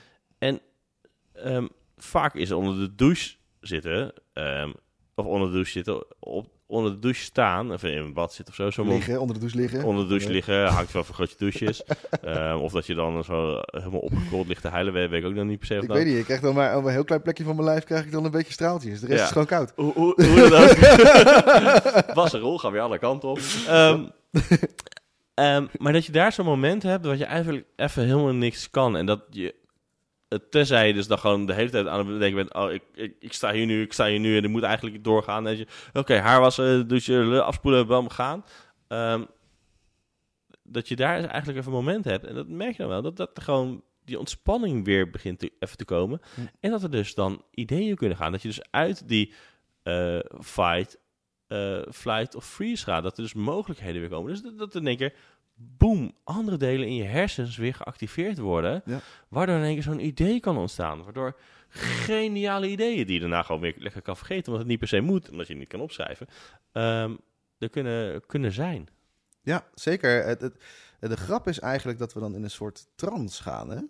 [1.34, 4.74] Ehm, vaak is onder de douche zitten, ehm,
[5.16, 8.54] of onder de douche zitten, op, onder de douche staan, of in een bad zitten
[8.54, 8.84] of zo.
[8.84, 9.84] zo Liggen, onder de douche liggen.
[9.84, 10.32] Onder de douche Ja.
[10.34, 11.84] liggen, hangt wel van grote douches.
[12.22, 15.34] Ehm, of dat je dan zo helemaal opgekold ligt te huilen, weet, weet ik ook
[15.36, 15.76] nog niet per se.
[15.76, 17.84] Ik weet niet, ik krijg dan maar op een heel klein plekje van mijn lijf
[17.84, 19.00] krijg ik dan een beetje straaltjes.
[19.00, 19.26] De rest Ja.
[19.26, 19.72] is gewoon koud.
[19.76, 22.16] Hoe, hoe, hoe dan ook.
[22.22, 23.40] Was een rol, gaan weer alle kanten op.
[23.68, 24.04] Ehm,
[25.34, 28.98] ehm, maar dat je daar zo'n moment hebt dat je eigenlijk even helemaal niks kan.
[28.98, 29.59] En dat je, eh,
[30.50, 32.54] tenzij je dus dan gewoon de hele tijd aan het bedenken bent...
[32.54, 35.04] oh, ik, ik, ik sta hier nu, ik sta hier nu en ik moet eigenlijk
[35.04, 35.48] doorgaan.
[35.48, 38.46] En dat je, oké, haar wassen, douchen, afspoelen, bam, gaan.
[38.88, 39.24] Ehm,
[40.64, 42.26] dat je daar eigenlijk even een moment hebt.
[42.26, 45.52] En dat merk je dan wel, dat, dat er gewoon die ontspanning weer begint te,
[45.60, 46.22] even te komen.
[46.36, 46.42] Hm.
[46.60, 48.32] En dat er dus dan ideeën kunnen gaan.
[48.32, 49.34] Dat je dus uit die
[49.84, 51.00] eh, fight,
[51.48, 53.04] eh, flight of freeze gaat.
[53.04, 54.32] Dat er dus mogelijkheden weer komen.
[54.32, 55.14] Dus dat, dat in één keer,
[55.60, 58.82] boom, andere delen in je hersens weer geactiveerd worden.
[58.86, 59.00] Ja.
[59.28, 61.04] Waardoor in één keer zo'n idee kan ontstaan.
[61.04, 61.38] Waardoor
[61.70, 64.46] geniale ideeën die je daarna gewoon weer lekker kan vergeten.
[64.46, 66.28] Omdat het niet per se moet, omdat je het niet kan opschrijven.
[66.72, 67.16] ehm,
[67.58, 68.88] er kunnen, kunnen zijn.
[69.42, 70.26] Ja, zeker.
[70.26, 70.56] Het, het,
[71.00, 73.82] de grap is eigenlijk dat we dan in een soort trance gaan, hè?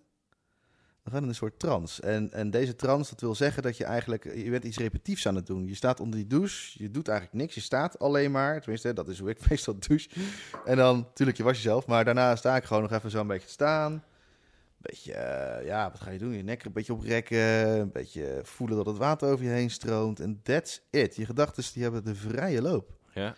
[1.10, 2.02] We gaan in een soort trance.
[2.02, 4.24] En, en deze trance, dat wil zeggen dat je eigenlijk...
[4.24, 5.68] Je bent iets repetitiefs aan het doen.
[5.68, 7.56] Je staat onder die douche, je doet eigenlijk niks.
[7.56, 10.10] Je staat alleen maar, tenminste, dat is hoe ik meestal douche.
[10.66, 11.88] En dan, natuurlijk, je was jezelf.
[11.88, 14.04] Maar daarna sta ik gewoon nog even zo een beetje te staan.
[14.78, 16.34] Beetje, eh, ja, wat ga je doen?
[16.34, 17.80] Je nek een beetje oprekken.
[17.80, 20.20] Een beetje voelen dat het water over je heen stroomt.
[20.20, 21.16] En that's it.
[21.16, 22.98] Je gedachten, die hebben de vrije loop.
[23.14, 23.36] Ja,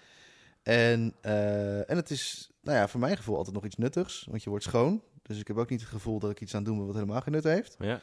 [0.64, 4.44] En, eh, en het is, nou ja, voor mijn gevoel altijd nog iets nuttigs, want
[4.44, 5.04] je wordt schoon.
[5.32, 7.22] Dus ik heb ook niet het gevoel dat ik iets aan doen ben wat helemaal
[7.22, 7.76] geen nut heeft.
[7.80, 8.02] ja.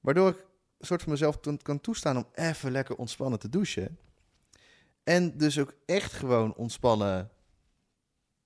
[0.00, 0.36] Waardoor ik
[0.78, 3.98] een soort van mezelf kan toestaan om even lekker ontspannen te douchen.
[5.04, 7.30] En dus ook echt gewoon ontspannen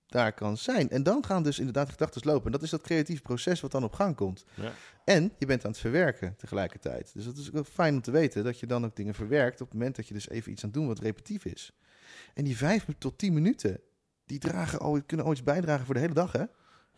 [0.06, 0.90] daar kan zijn.
[0.90, 2.46] En dan gaan dus inderdaad de gedachten lopen.
[2.46, 4.44] En dat is dat creatieve proces wat dan op gang komt.
[4.54, 4.72] Ja.
[5.04, 7.10] En je bent aan het verwerken tegelijkertijd.
[7.14, 9.68] Dus dat is ook fijn om te weten dat je dan ook dingen verwerkt op
[9.68, 11.72] het moment dat je dus even iets aan het doen wat repetitief is.
[12.34, 13.80] En die vijf tot tien minuten,
[14.24, 16.44] die dragen al, kunnen ooit bijdragen voor de hele dag, hè?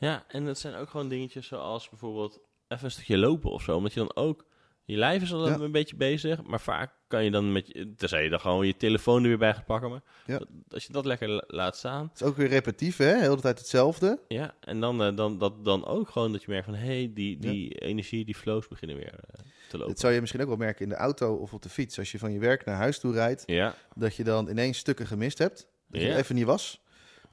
[0.03, 3.77] Ja, en het zijn ook gewoon dingetjes zoals bijvoorbeeld even een stukje lopen of zo.
[3.77, 4.45] Omdat je dan ook...
[4.85, 5.59] Je lijf is al Ja.
[5.59, 7.95] een beetje bezig, maar vaak kan je dan met je...
[7.95, 9.91] Tenzij je dan gewoon je telefoon er weer bij gaat pakken.
[9.91, 10.39] Maar Ja.
[10.39, 12.09] dat- als je dat lekker la- laat staan...
[12.13, 13.19] Het is ook weer repetitief, hè?
[13.21, 14.21] Heel de tijd hetzelfde.
[14.29, 16.75] Ja, en dan, eh, dan, dat, dan ook gewoon dat je merkt van...
[16.75, 19.89] Hé, hey, die, die energie, die flows beginnen weer eh, te lopen.
[19.93, 21.99] Dit zou je misschien ook wel merken in de auto of op de fiets.
[21.99, 23.53] Als je van je werk naar huis toe rijdt,
[23.95, 25.67] dat je dan ineens stukken gemist hebt.
[25.89, 26.81] Dat je even niet was.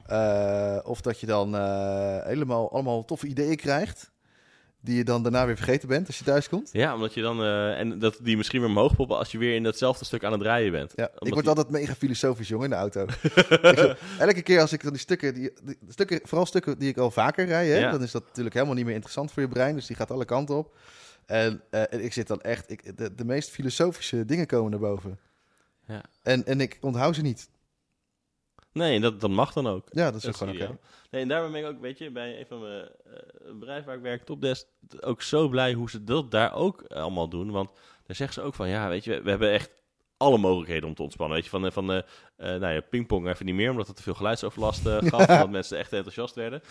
[0.10, 4.12] Eh, of dat je dan eh, helemaal allemaal toffe ideeën krijgt.
[4.82, 6.70] Die je dan daarna weer vergeten bent als je thuis komt.
[6.72, 7.42] Ja, omdat je dan...
[7.44, 10.32] eh, en dat die misschien weer omhoog poppen als je weer in datzelfde stuk aan
[10.32, 10.94] het rijden bent.
[10.96, 13.06] Ja, ik word die- altijd mega filosofisch, jongen, in de auto.
[13.82, 16.98] Zo- elke keer als ik dan die stukken, die, die stukken, vooral stukken die ik
[16.98, 17.92] al vaker rij, hè, Ja.
[17.92, 19.76] dan is dat natuurlijk helemaal niet meer interessant voor je brein.
[19.76, 20.78] Dus die gaat alle kanten op.
[21.26, 24.80] En, eh, en ik zit dan echt, ik, de, de meest filosofische dingen komen naar
[24.80, 25.20] boven.
[25.88, 26.02] Ja.
[26.24, 27.50] En, en ik onthoud ze niet.
[28.74, 29.88] Nee, dat, dat mag dan ook.
[29.92, 30.78] Ja, dat is ook gewoon oké.
[31.12, 33.96] Nee, en daarom ben ik ook, weet je, bij een van mijn eh, bedrijven waar
[33.96, 34.68] ik werk, Topdesk,
[35.02, 37.52] ook zo blij hoe ze dat daar ook eh, allemaal doen.
[37.52, 37.70] Want
[38.06, 39.70] daar zeggen ze ook van, ja, weet je, we, we hebben echt
[40.18, 41.36] alle mogelijkheden om te ontspannen.
[41.36, 42.06] Weet je, van, de- van de,
[42.38, 45.78] nou ja, pingpong even niet meer, omdat het te veel geluidsoverlast eh, gaf, omdat mensen
[45.78, 46.62] echt enthousiast werden.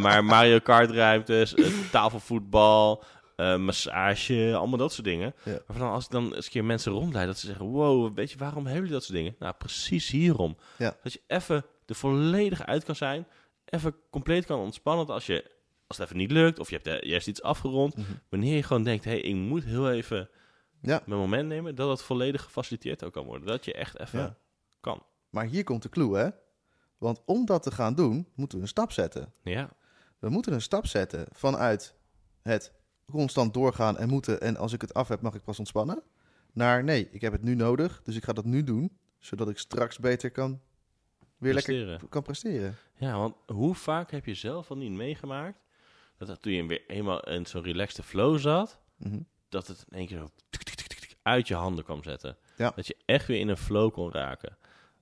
[0.00, 1.54] Maar Mario Kart ruimtes,
[1.90, 3.02] tafelvoetbal,
[3.40, 5.34] eh, massage, allemaal dat soort dingen.
[5.44, 5.58] Ja.
[5.66, 8.30] Maar dan als ik dan eens een keer mensen rondleid, dat ze zeggen, wow, weet
[8.30, 9.34] je, waarom hebben jullie dat soort dingen?
[9.38, 10.56] Nou, precies hierom.
[10.78, 10.96] Ja.
[11.02, 13.26] Dat je even er volledig uit kan zijn,
[13.64, 15.06] even compleet kan ontspannen.
[15.06, 15.50] Dat als, je,
[15.86, 18.06] als het even niet lukt, of je hebt eh, juist iets afgerond, Mhm.
[18.28, 20.28] wanneer je gewoon denkt, hé, hey, ik moet heel even
[20.82, 21.02] Ja.
[21.06, 23.46] mijn moment nemen, dat het volledig gefaciliteerd ook kan worden.
[23.46, 24.36] Dat je echt even Ja.
[24.80, 25.02] kan.
[25.30, 26.28] Maar hier komt de clue, hè?
[26.98, 29.32] Want om dat te gaan doen, moeten we een stap zetten.
[29.42, 29.70] Ja,
[30.18, 31.94] We moeten een stap zetten vanuit
[32.42, 32.72] het
[33.10, 34.40] constant doorgaan en moeten.
[34.40, 36.02] En als ik het af heb, mag ik pas ontspannen.
[36.52, 38.96] Naar nee, ik heb het nu nodig, dus ik ga dat nu doen.
[39.18, 40.60] Zodat ik straks beter kan
[41.38, 41.88] weer Presteren.
[41.90, 42.76] lekker kan presteren.
[42.96, 45.58] ja, want hoe vaak heb je zelf al niet meegemaakt,
[46.16, 49.20] dat, dat toen je weer eenmaal in zo'n relaxte flow zat, Mhm.
[49.48, 50.28] dat het in één keer zo
[51.22, 52.36] uit je handen kwam zetten.
[52.56, 52.72] Ja.
[52.76, 54.56] Dat je echt weer in een flow kon raken.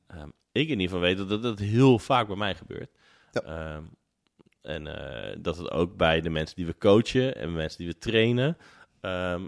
[0.06, 2.90] Ehm, ik in ieder geval weet dat dat, dat heel vaak bij mij gebeurt.
[3.32, 3.40] Ja.
[3.40, 3.84] Ehm,
[4.62, 7.98] en eh, dat het ook bij de mensen die we coachen en mensen die we
[7.98, 8.56] trainen,
[9.00, 9.42] ehm,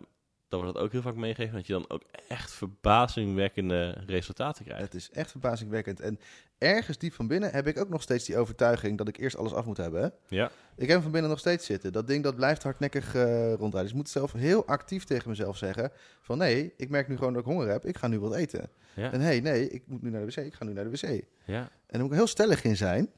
[0.48, 1.54] dat we dat ook heel vaak meegeven.
[1.54, 4.82] Dat je dan ook echt verbazingwekkende resultaten krijgt.
[4.82, 6.00] Het is echt verbazingwekkend.
[6.00, 6.18] En
[6.58, 9.52] ergens diep van binnen heb ik ook nog steeds die overtuiging dat ik eerst alles
[9.52, 10.02] af moet hebben.
[10.02, 10.08] Hè?
[10.36, 11.92] Ja, Ik heb hem van binnen nog steeds zitten.
[11.92, 13.80] Dat ding dat blijft hardnekkig eh rondrijden.
[13.82, 17.32] Dus ik moet zelf heel actief tegen mezelf zeggen: van nee, ik merk nu gewoon
[17.32, 17.84] dat ik honger heb.
[17.86, 18.70] Ik ga nu wat eten.
[18.94, 20.36] ja, En hey, nee, ik moet nu naar de wc.
[20.36, 21.22] Ik ga nu naar de wc.
[21.44, 21.54] ja.
[21.54, 23.10] En daar moet ik heel stellig in zijn.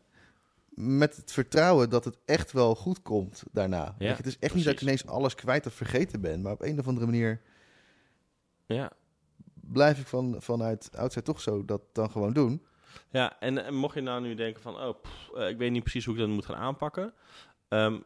[0.74, 3.94] Met het vertrouwen dat het echt wel goed komt daarna.
[3.98, 6.42] Je, het is echt niet dat ik ineens alles kwijt of vergeten ben.
[6.42, 7.40] Maar op een of andere manier
[8.66, 8.92] ja.
[9.60, 12.66] blijf ik van, vanuit oudside toch zo dat dan gewoon doen.
[13.10, 15.82] Ja, en, en mocht je nou nu denken van, oh, pff, eh, ik weet niet
[15.82, 17.14] precies hoe ik dat moet gaan aanpakken.
[17.68, 18.00] Ehm,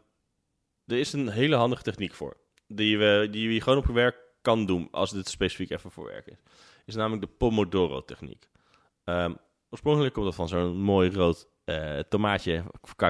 [0.86, 2.36] er is een hele handige techniek voor.
[2.66, 6.04] Die, we, die je gewoon op je werk kan doen, als dit specifiek even voor
[6.04, 6.38] werk is.
[6.84, 8.48] Is namelijk de Pomodoro-techniek.
[9.04, 9.34] Ehm,
[9.70, 12.64] oorspronkelijk komt dat van zo'n mooi rood eh, tomaatje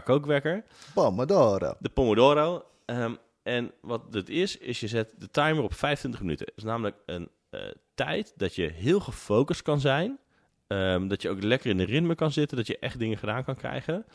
[0.04, 0.64] kookwekker.
[0.94, 1.74] Pomodoro.
[1.78, 2.64] De Pomodoro.
[2.84, 6.46] Ehm, en wat het is, is je zet de timer op 25 minuten.
[6.46, 7.60] Het is namelijk een eh,
[7.94, 10.18] tijd dat je heel gefocust kan zijn.
[10.66, 12.56] Ehm, dat je ook lekker in de ritme kan zitten.
[12.56, 14.06] Dat je echt dingen gedaan kan krijgen.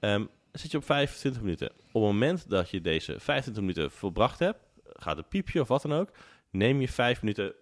[0.00, 1.70] Ehm, zet je op 25 minuten.
[1.70, 5.82] Op het moment dat je deze 25 minuten volbracht hebt, gaat het piepje of wat
[5.82, 6.10] dan ook,
[6.50, 7.54] neem je 5 minuten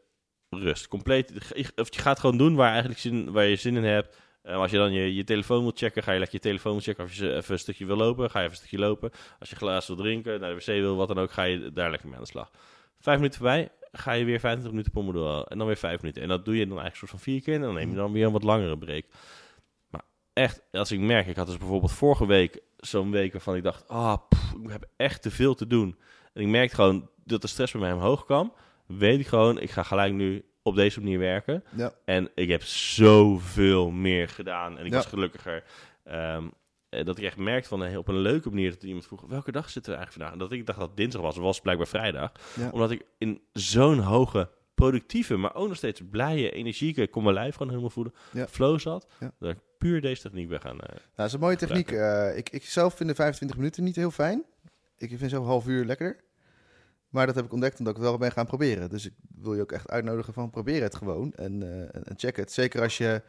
[0.49, 0.89] rust.
[0.89, 1.33] Compleet,
[1.77, 4.17] of je gaat gewoon doen waar, eigenlijk zin, waar je zin in hebt.
[4.43, 7.05] Eh, als je dan je, je telefoon wil checken, ga je lekker je telefoon checken.
[7.05, 9.11] Of je even een stukje wil lopen, ga je even een stukje lopen.
[9.39, 11.91] Als je glaas wil drinken, naar de wc wil, wat dan ook, ga je daar
[11.91, 12.51] lekker mee aan de slag.
[12.99, 15.43] Vijf minuten voorbij, ga je weer 25 minuten pomodoro.
[15.43, 16.23] En dan weer vijf minuten.
[16.23, 17.55] En dat doe je dan eigenlijk soort van vier keer.
[17.55, 19.05] En dan neem je dan weer een wat langere break.
[19.91, 23.63] Maar echt, als ik merk, ik had dus bijvoorbeeld vorige week zo'n week waarvan ik
[23.63, 24.17] dacht, ah,
[24.63, 25.99] ik heb echt te veel te doen.
[26.33, 28.53] En ik merkte gewoon dat de stress bij mij omhoog kwam.
[28.87, 31.65] Weet ik gewoon, ik ga gelijk nu op deze manier werken.
[31.77, 31.93] Ja.
[32.05, 34.79] En ik heb zoveel meer gedaan.
[34.79, 34.97] En ik Ja.
[34.97, 35.65] was gelukkiger.
[36.05, 36.45] Ehm,
[36.89, 39.53] eh, dat ik echt merkte van eh, op een leuke manier dat iemand vroeg: welke
[39.53, 40.33] dag zitten we eigenlijk vandaag?
[40.33, 42.33] En dat ik dacht dat het dinsdag was, was blijkbaar vrijdag.
[42.57, 42.69] Ja.
[42.71, 47.53] Omdat ik in zo'n hoge, productieve, maar ook nog steeds blije, energieke, kon mijn lijf
[47.53, 48.47] gewoon helemaal voelen, Ja.
[48.49, 49.07] flow zat.
[49.21, 49.33] Ja.
[49.39, 50.81] Dat ik puur deze techniek ben gaan.
[50.81, 51.91] eh, Nou, dat is een mooie techniek.
[52.37, 54.45] Ik, ik zelf vind de 25 minuten niet heel fijn.
[54.97, 56.21] Ik vind een half uur lekkerder.
[57.11, 58.91] Maar dat heb ik ontdekt omdat ik het wel ben gaan proberen.
[58.91, 62.37] Dus ik wil je ook echt uitnodigen van probeer het gewoon en, eh, en- check
[62.37, 62.53] het.
[62.53, 63.23] Zeker als je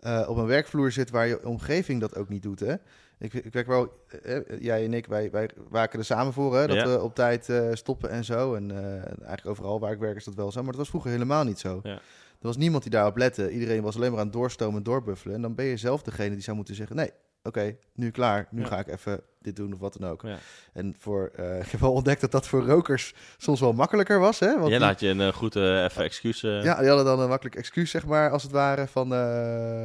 [0.00, 2.60] eh, op een werkvloer zit waar je omgeving dat ook niet doet.
[2.60, 2.74] Hè?
[3.18, 3.92] Ik, ik werk wel,
[4.22, 6.86] eh, jij en ik, wij, wij waken er samen voor hè, dat Ja.
[6.88, 8.54] we op tijd stoppen en zo.
[8.54, 8.70] En
[9.06, 10.58] eigenlijk overal waar ik werk is dat wel zo.
[10.62, 11.80] Maar dat was vroeger helemaal niet zo.
[11.82, 11.92] Ja.
[11.94, 13.50] Er was niemand die daarop lette.
[13.50, 15.34] Iedereen was alleen maar aan het doorstomen en doorbuffelen.
[15.36, 17.10] En dan ben je zelf degene die zou moeten zeggen: nee,
[17.44, 18.46] oké, nu klaar.
[18.50, 18.66] Nu Ja.
[18.66, 20.22] ga ik even dit doen of wat dan ook.
[20.22, 20.36] Ja.
[20.72, 24.38] En voor, eh, ik heb wel ontdekt dat dat voor rokers soms wel makkelijker was.
[24.38, 24.46] Hè?
[24.46, 26.40] Want Jij die, laat je een eh, goed eh, even excuus.
[26.40, 28.86] ja, die hadden dan een makkelijk excuus, zeg maar, als het ware.
[28.86, 29.08] Van,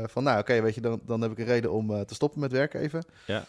[0.09, 2.51] van nou, oké, weet je, dan, dan heb ik een reden om te stoppen met
[2.51, 3.03] werken even.
[3.25, 3.43] Ja.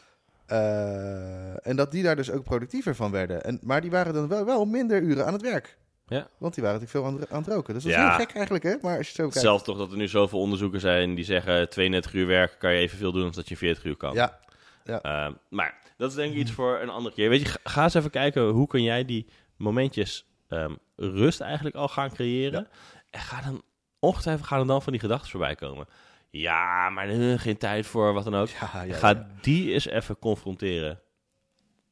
[1.63, 3.45] En dat die daar dus ook productiever van werden.
[3.45, 5.77] En, maar die waren dan wel, wel minder uren aan het werk.
[6.11, 6.29] Ja.
[6.39, 7.75] Want die waren natuurlijk veel aan, aan het roken.
[7.75, 8.09] Dus dat is Ja.
[8.09, 8.75] heel gek eigenlijk, hè?
[8.83, 9.41] Maar als je het zo kijkt.
[9.41, 12.79] Zelf toch dat er nu zoveel onderzoeken zijn die zeggen 32 uur werken kan je
[12.81, 14.15] evenveel doen als dat je 40 uur kan.
[14.15, 14.39] Ja,
[14.85, 15.01] Ja.
[15.03, 17.29] Ehm, maar dat is denk ik iets voor een andere keer.
[17.29, 21.89] Weet je, ga, eens even kijken hoe kun jij die momentjes ehm, rust eigenlijk al
[21.89, 22.69] gaan creëren.
[23.11, 23.63] En ga dan,
[23.99, 25.87] ongetwijfeld gaan er dan van die gedachten voorbij komen.
[26.31, 28.49] Ja, maar eh, geen tijd voor, wat dan ook.
[28.49, 29.27] Ja, ja, Ga ja.
[29.41, 31.01] die eens even confronteren.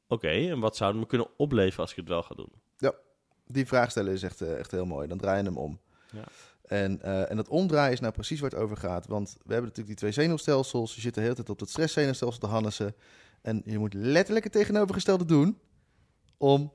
[0.09, 2.53] Oké, en wat zou het me kunnen opleveren als ik het wel ga doen?
[3.49, 5.09] Die vraag stellen is echt, eh, echt heel mooi.
[5.09, 5.79] Dan draai je hem om.
[6.13, 6.25] Ja.
[6.63, 9.07] En, eh, en dat omdraaien is nou precies waar het over gaat.
[9.07, 10.95] Want we hebben natuurlijk die twee zenuwstelsels.
[10.95, 12.95] Je zit de hele tijd op het stresszenuwstelsel te hannessen.
[13.43, 15.59] En je moet letterlijk het tegenovergestelde doen
[16.37, 16.73] om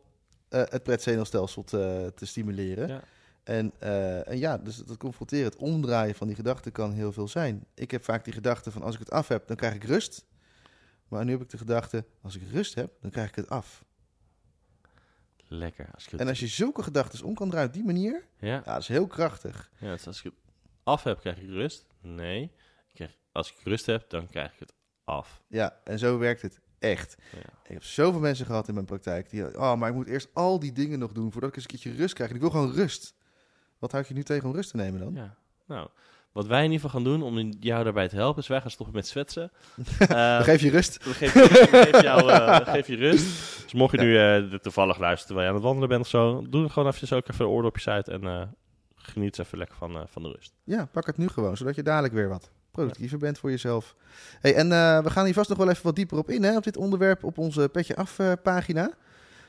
[0.49, 2.87] eh, het pretzenuwstelsel te, te stimuleren.
[2.87, 3.01] Ja.
[3.43, 3.73] En,
[4.25, 7.65] en ja, dus dat confronteren, het omdraaien van die gedachten kan heel veel zijn.
[7.73, 10.25] Ik heb vaak die gedachte van als ik het af heb, dan krijg ik rust.
[11.07, 13.83] Maar nu heb ik de gedachte, als ik rust heb, dan krijg ik het af.
[15.53, 15.89] Lekker.
[15.93, 18.81] Als En als je zulke gedachten om kan draaien op die manier, ja, ja, dat
[18.81, 19.71] is heel krachtig.
[19.79, 20.33] ja, dus als ik het
[20.83, 21.85] af heb, krijg ik rust?
[22.01, 22.43] Nee.
[22.87, 25.41] Ik krijg, als ik rust heb, dan krijg ik het af.
[25.47, 27.15] Ja, en zo werkt het echt.
[27.31, 27.39] Ja.
[27.63, 30.59] Ik heb zoveel mensen gehad in mijn praktijk die, oh, maar ik moet eerst al
[30.59, 32.29] die dingen nog doen voordat ik eens een keertje rust krijg.
[32.29, 33.13] En ik wil gewoon rust.
[33.79, 35.13] Wat houd je nu tegen om rust te nemen dan?
[35.13, 35.37] Ja.
[35.65, 35.89] Nou,
[36.33, 38.69] wat wij in ieder geval gaan doen om jou daarbij te helpen, is wij gaan
[38.71, 39.51] stoppen met zwetsen.
[40.07, 41.03] Dan geef je rust.
[41.03, 42.21] Dan geef, je- jou,
[42.95, 43.25] rust.
[43.63, 46.45] Dus mocht je nu eh, toevallig luisteren terwijl je aan het wandelen bent of zo,
[46.49, 48.41] doe er gewoon even ook even de oordopjes uit en eh,
[48.95, 50.53] geniet eens even lekker van, van de rust.
[50.63, 53.95] Ja, pak het nu gewoon, zodat je dadelijk weer wat productiever bent voor jezelf.
[54.39, 54.69] Hey, en
[55.03, 57.23] we gaan hier vast nog wel even wat dieper op in, hè, op dit onderwerp,
[57.23, 58.91] op onze Petje Af pagina.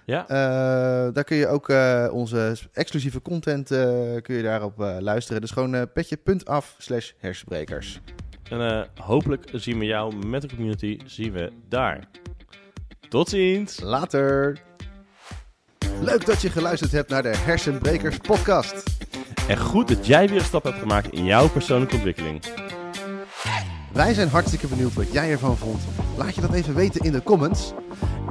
[0.07, 3.81] Ja, Eh, daar kun je ook eh, onze exclusieve content eh,
[4.23, 5.41] kun je daarop luisteren.
[5.41, 8.01] Dus gewoon petje.af slash hersenbrekers.
[8.51, 12.09] en hopelijk zien we jou met de community, zien we daar.
[13.09, 13.81] Tot ziens!
[13.81, 14.59] Later!
[16.01, 18.83] Leuk dat je geluisterd hebt naar de Hersenbrekers podcast.
[19.49, 22.43] En goed dat jij weer een stap hebt gemaakt in jouw persoonlijke ontwikkeling.
[23.93, 25.83] Wij zijn hartstikke benieuwd wat jij ervan vond.
[26.17, 27.73] Laat je dat even weten in de comments.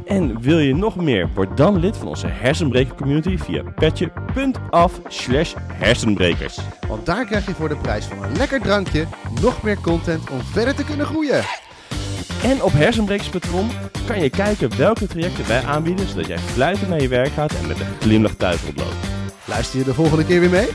[0.06, 1.30] En wil je nog meer?
[1.34, 6.60] Word dan lid van onze hersenbreker community via petje.af slash hersenbrekers.
[6.88, 9.06] Want daar krijg je voor de prijs van een lekker drankje
[9.42, 11.44] nog meer content om verder te kunnen groeien.
[12.44, 13.68] En op hersenbrekers.com
[14.06, 17.68] kan je kijken welke trajecten wij aanbieden, zodat jij fluitend naar je werk gaat en
[17.68, 18.96] met een glimlach thuis oploopt.
[19.46, 20.68] Luister je de volgende keer weer mee?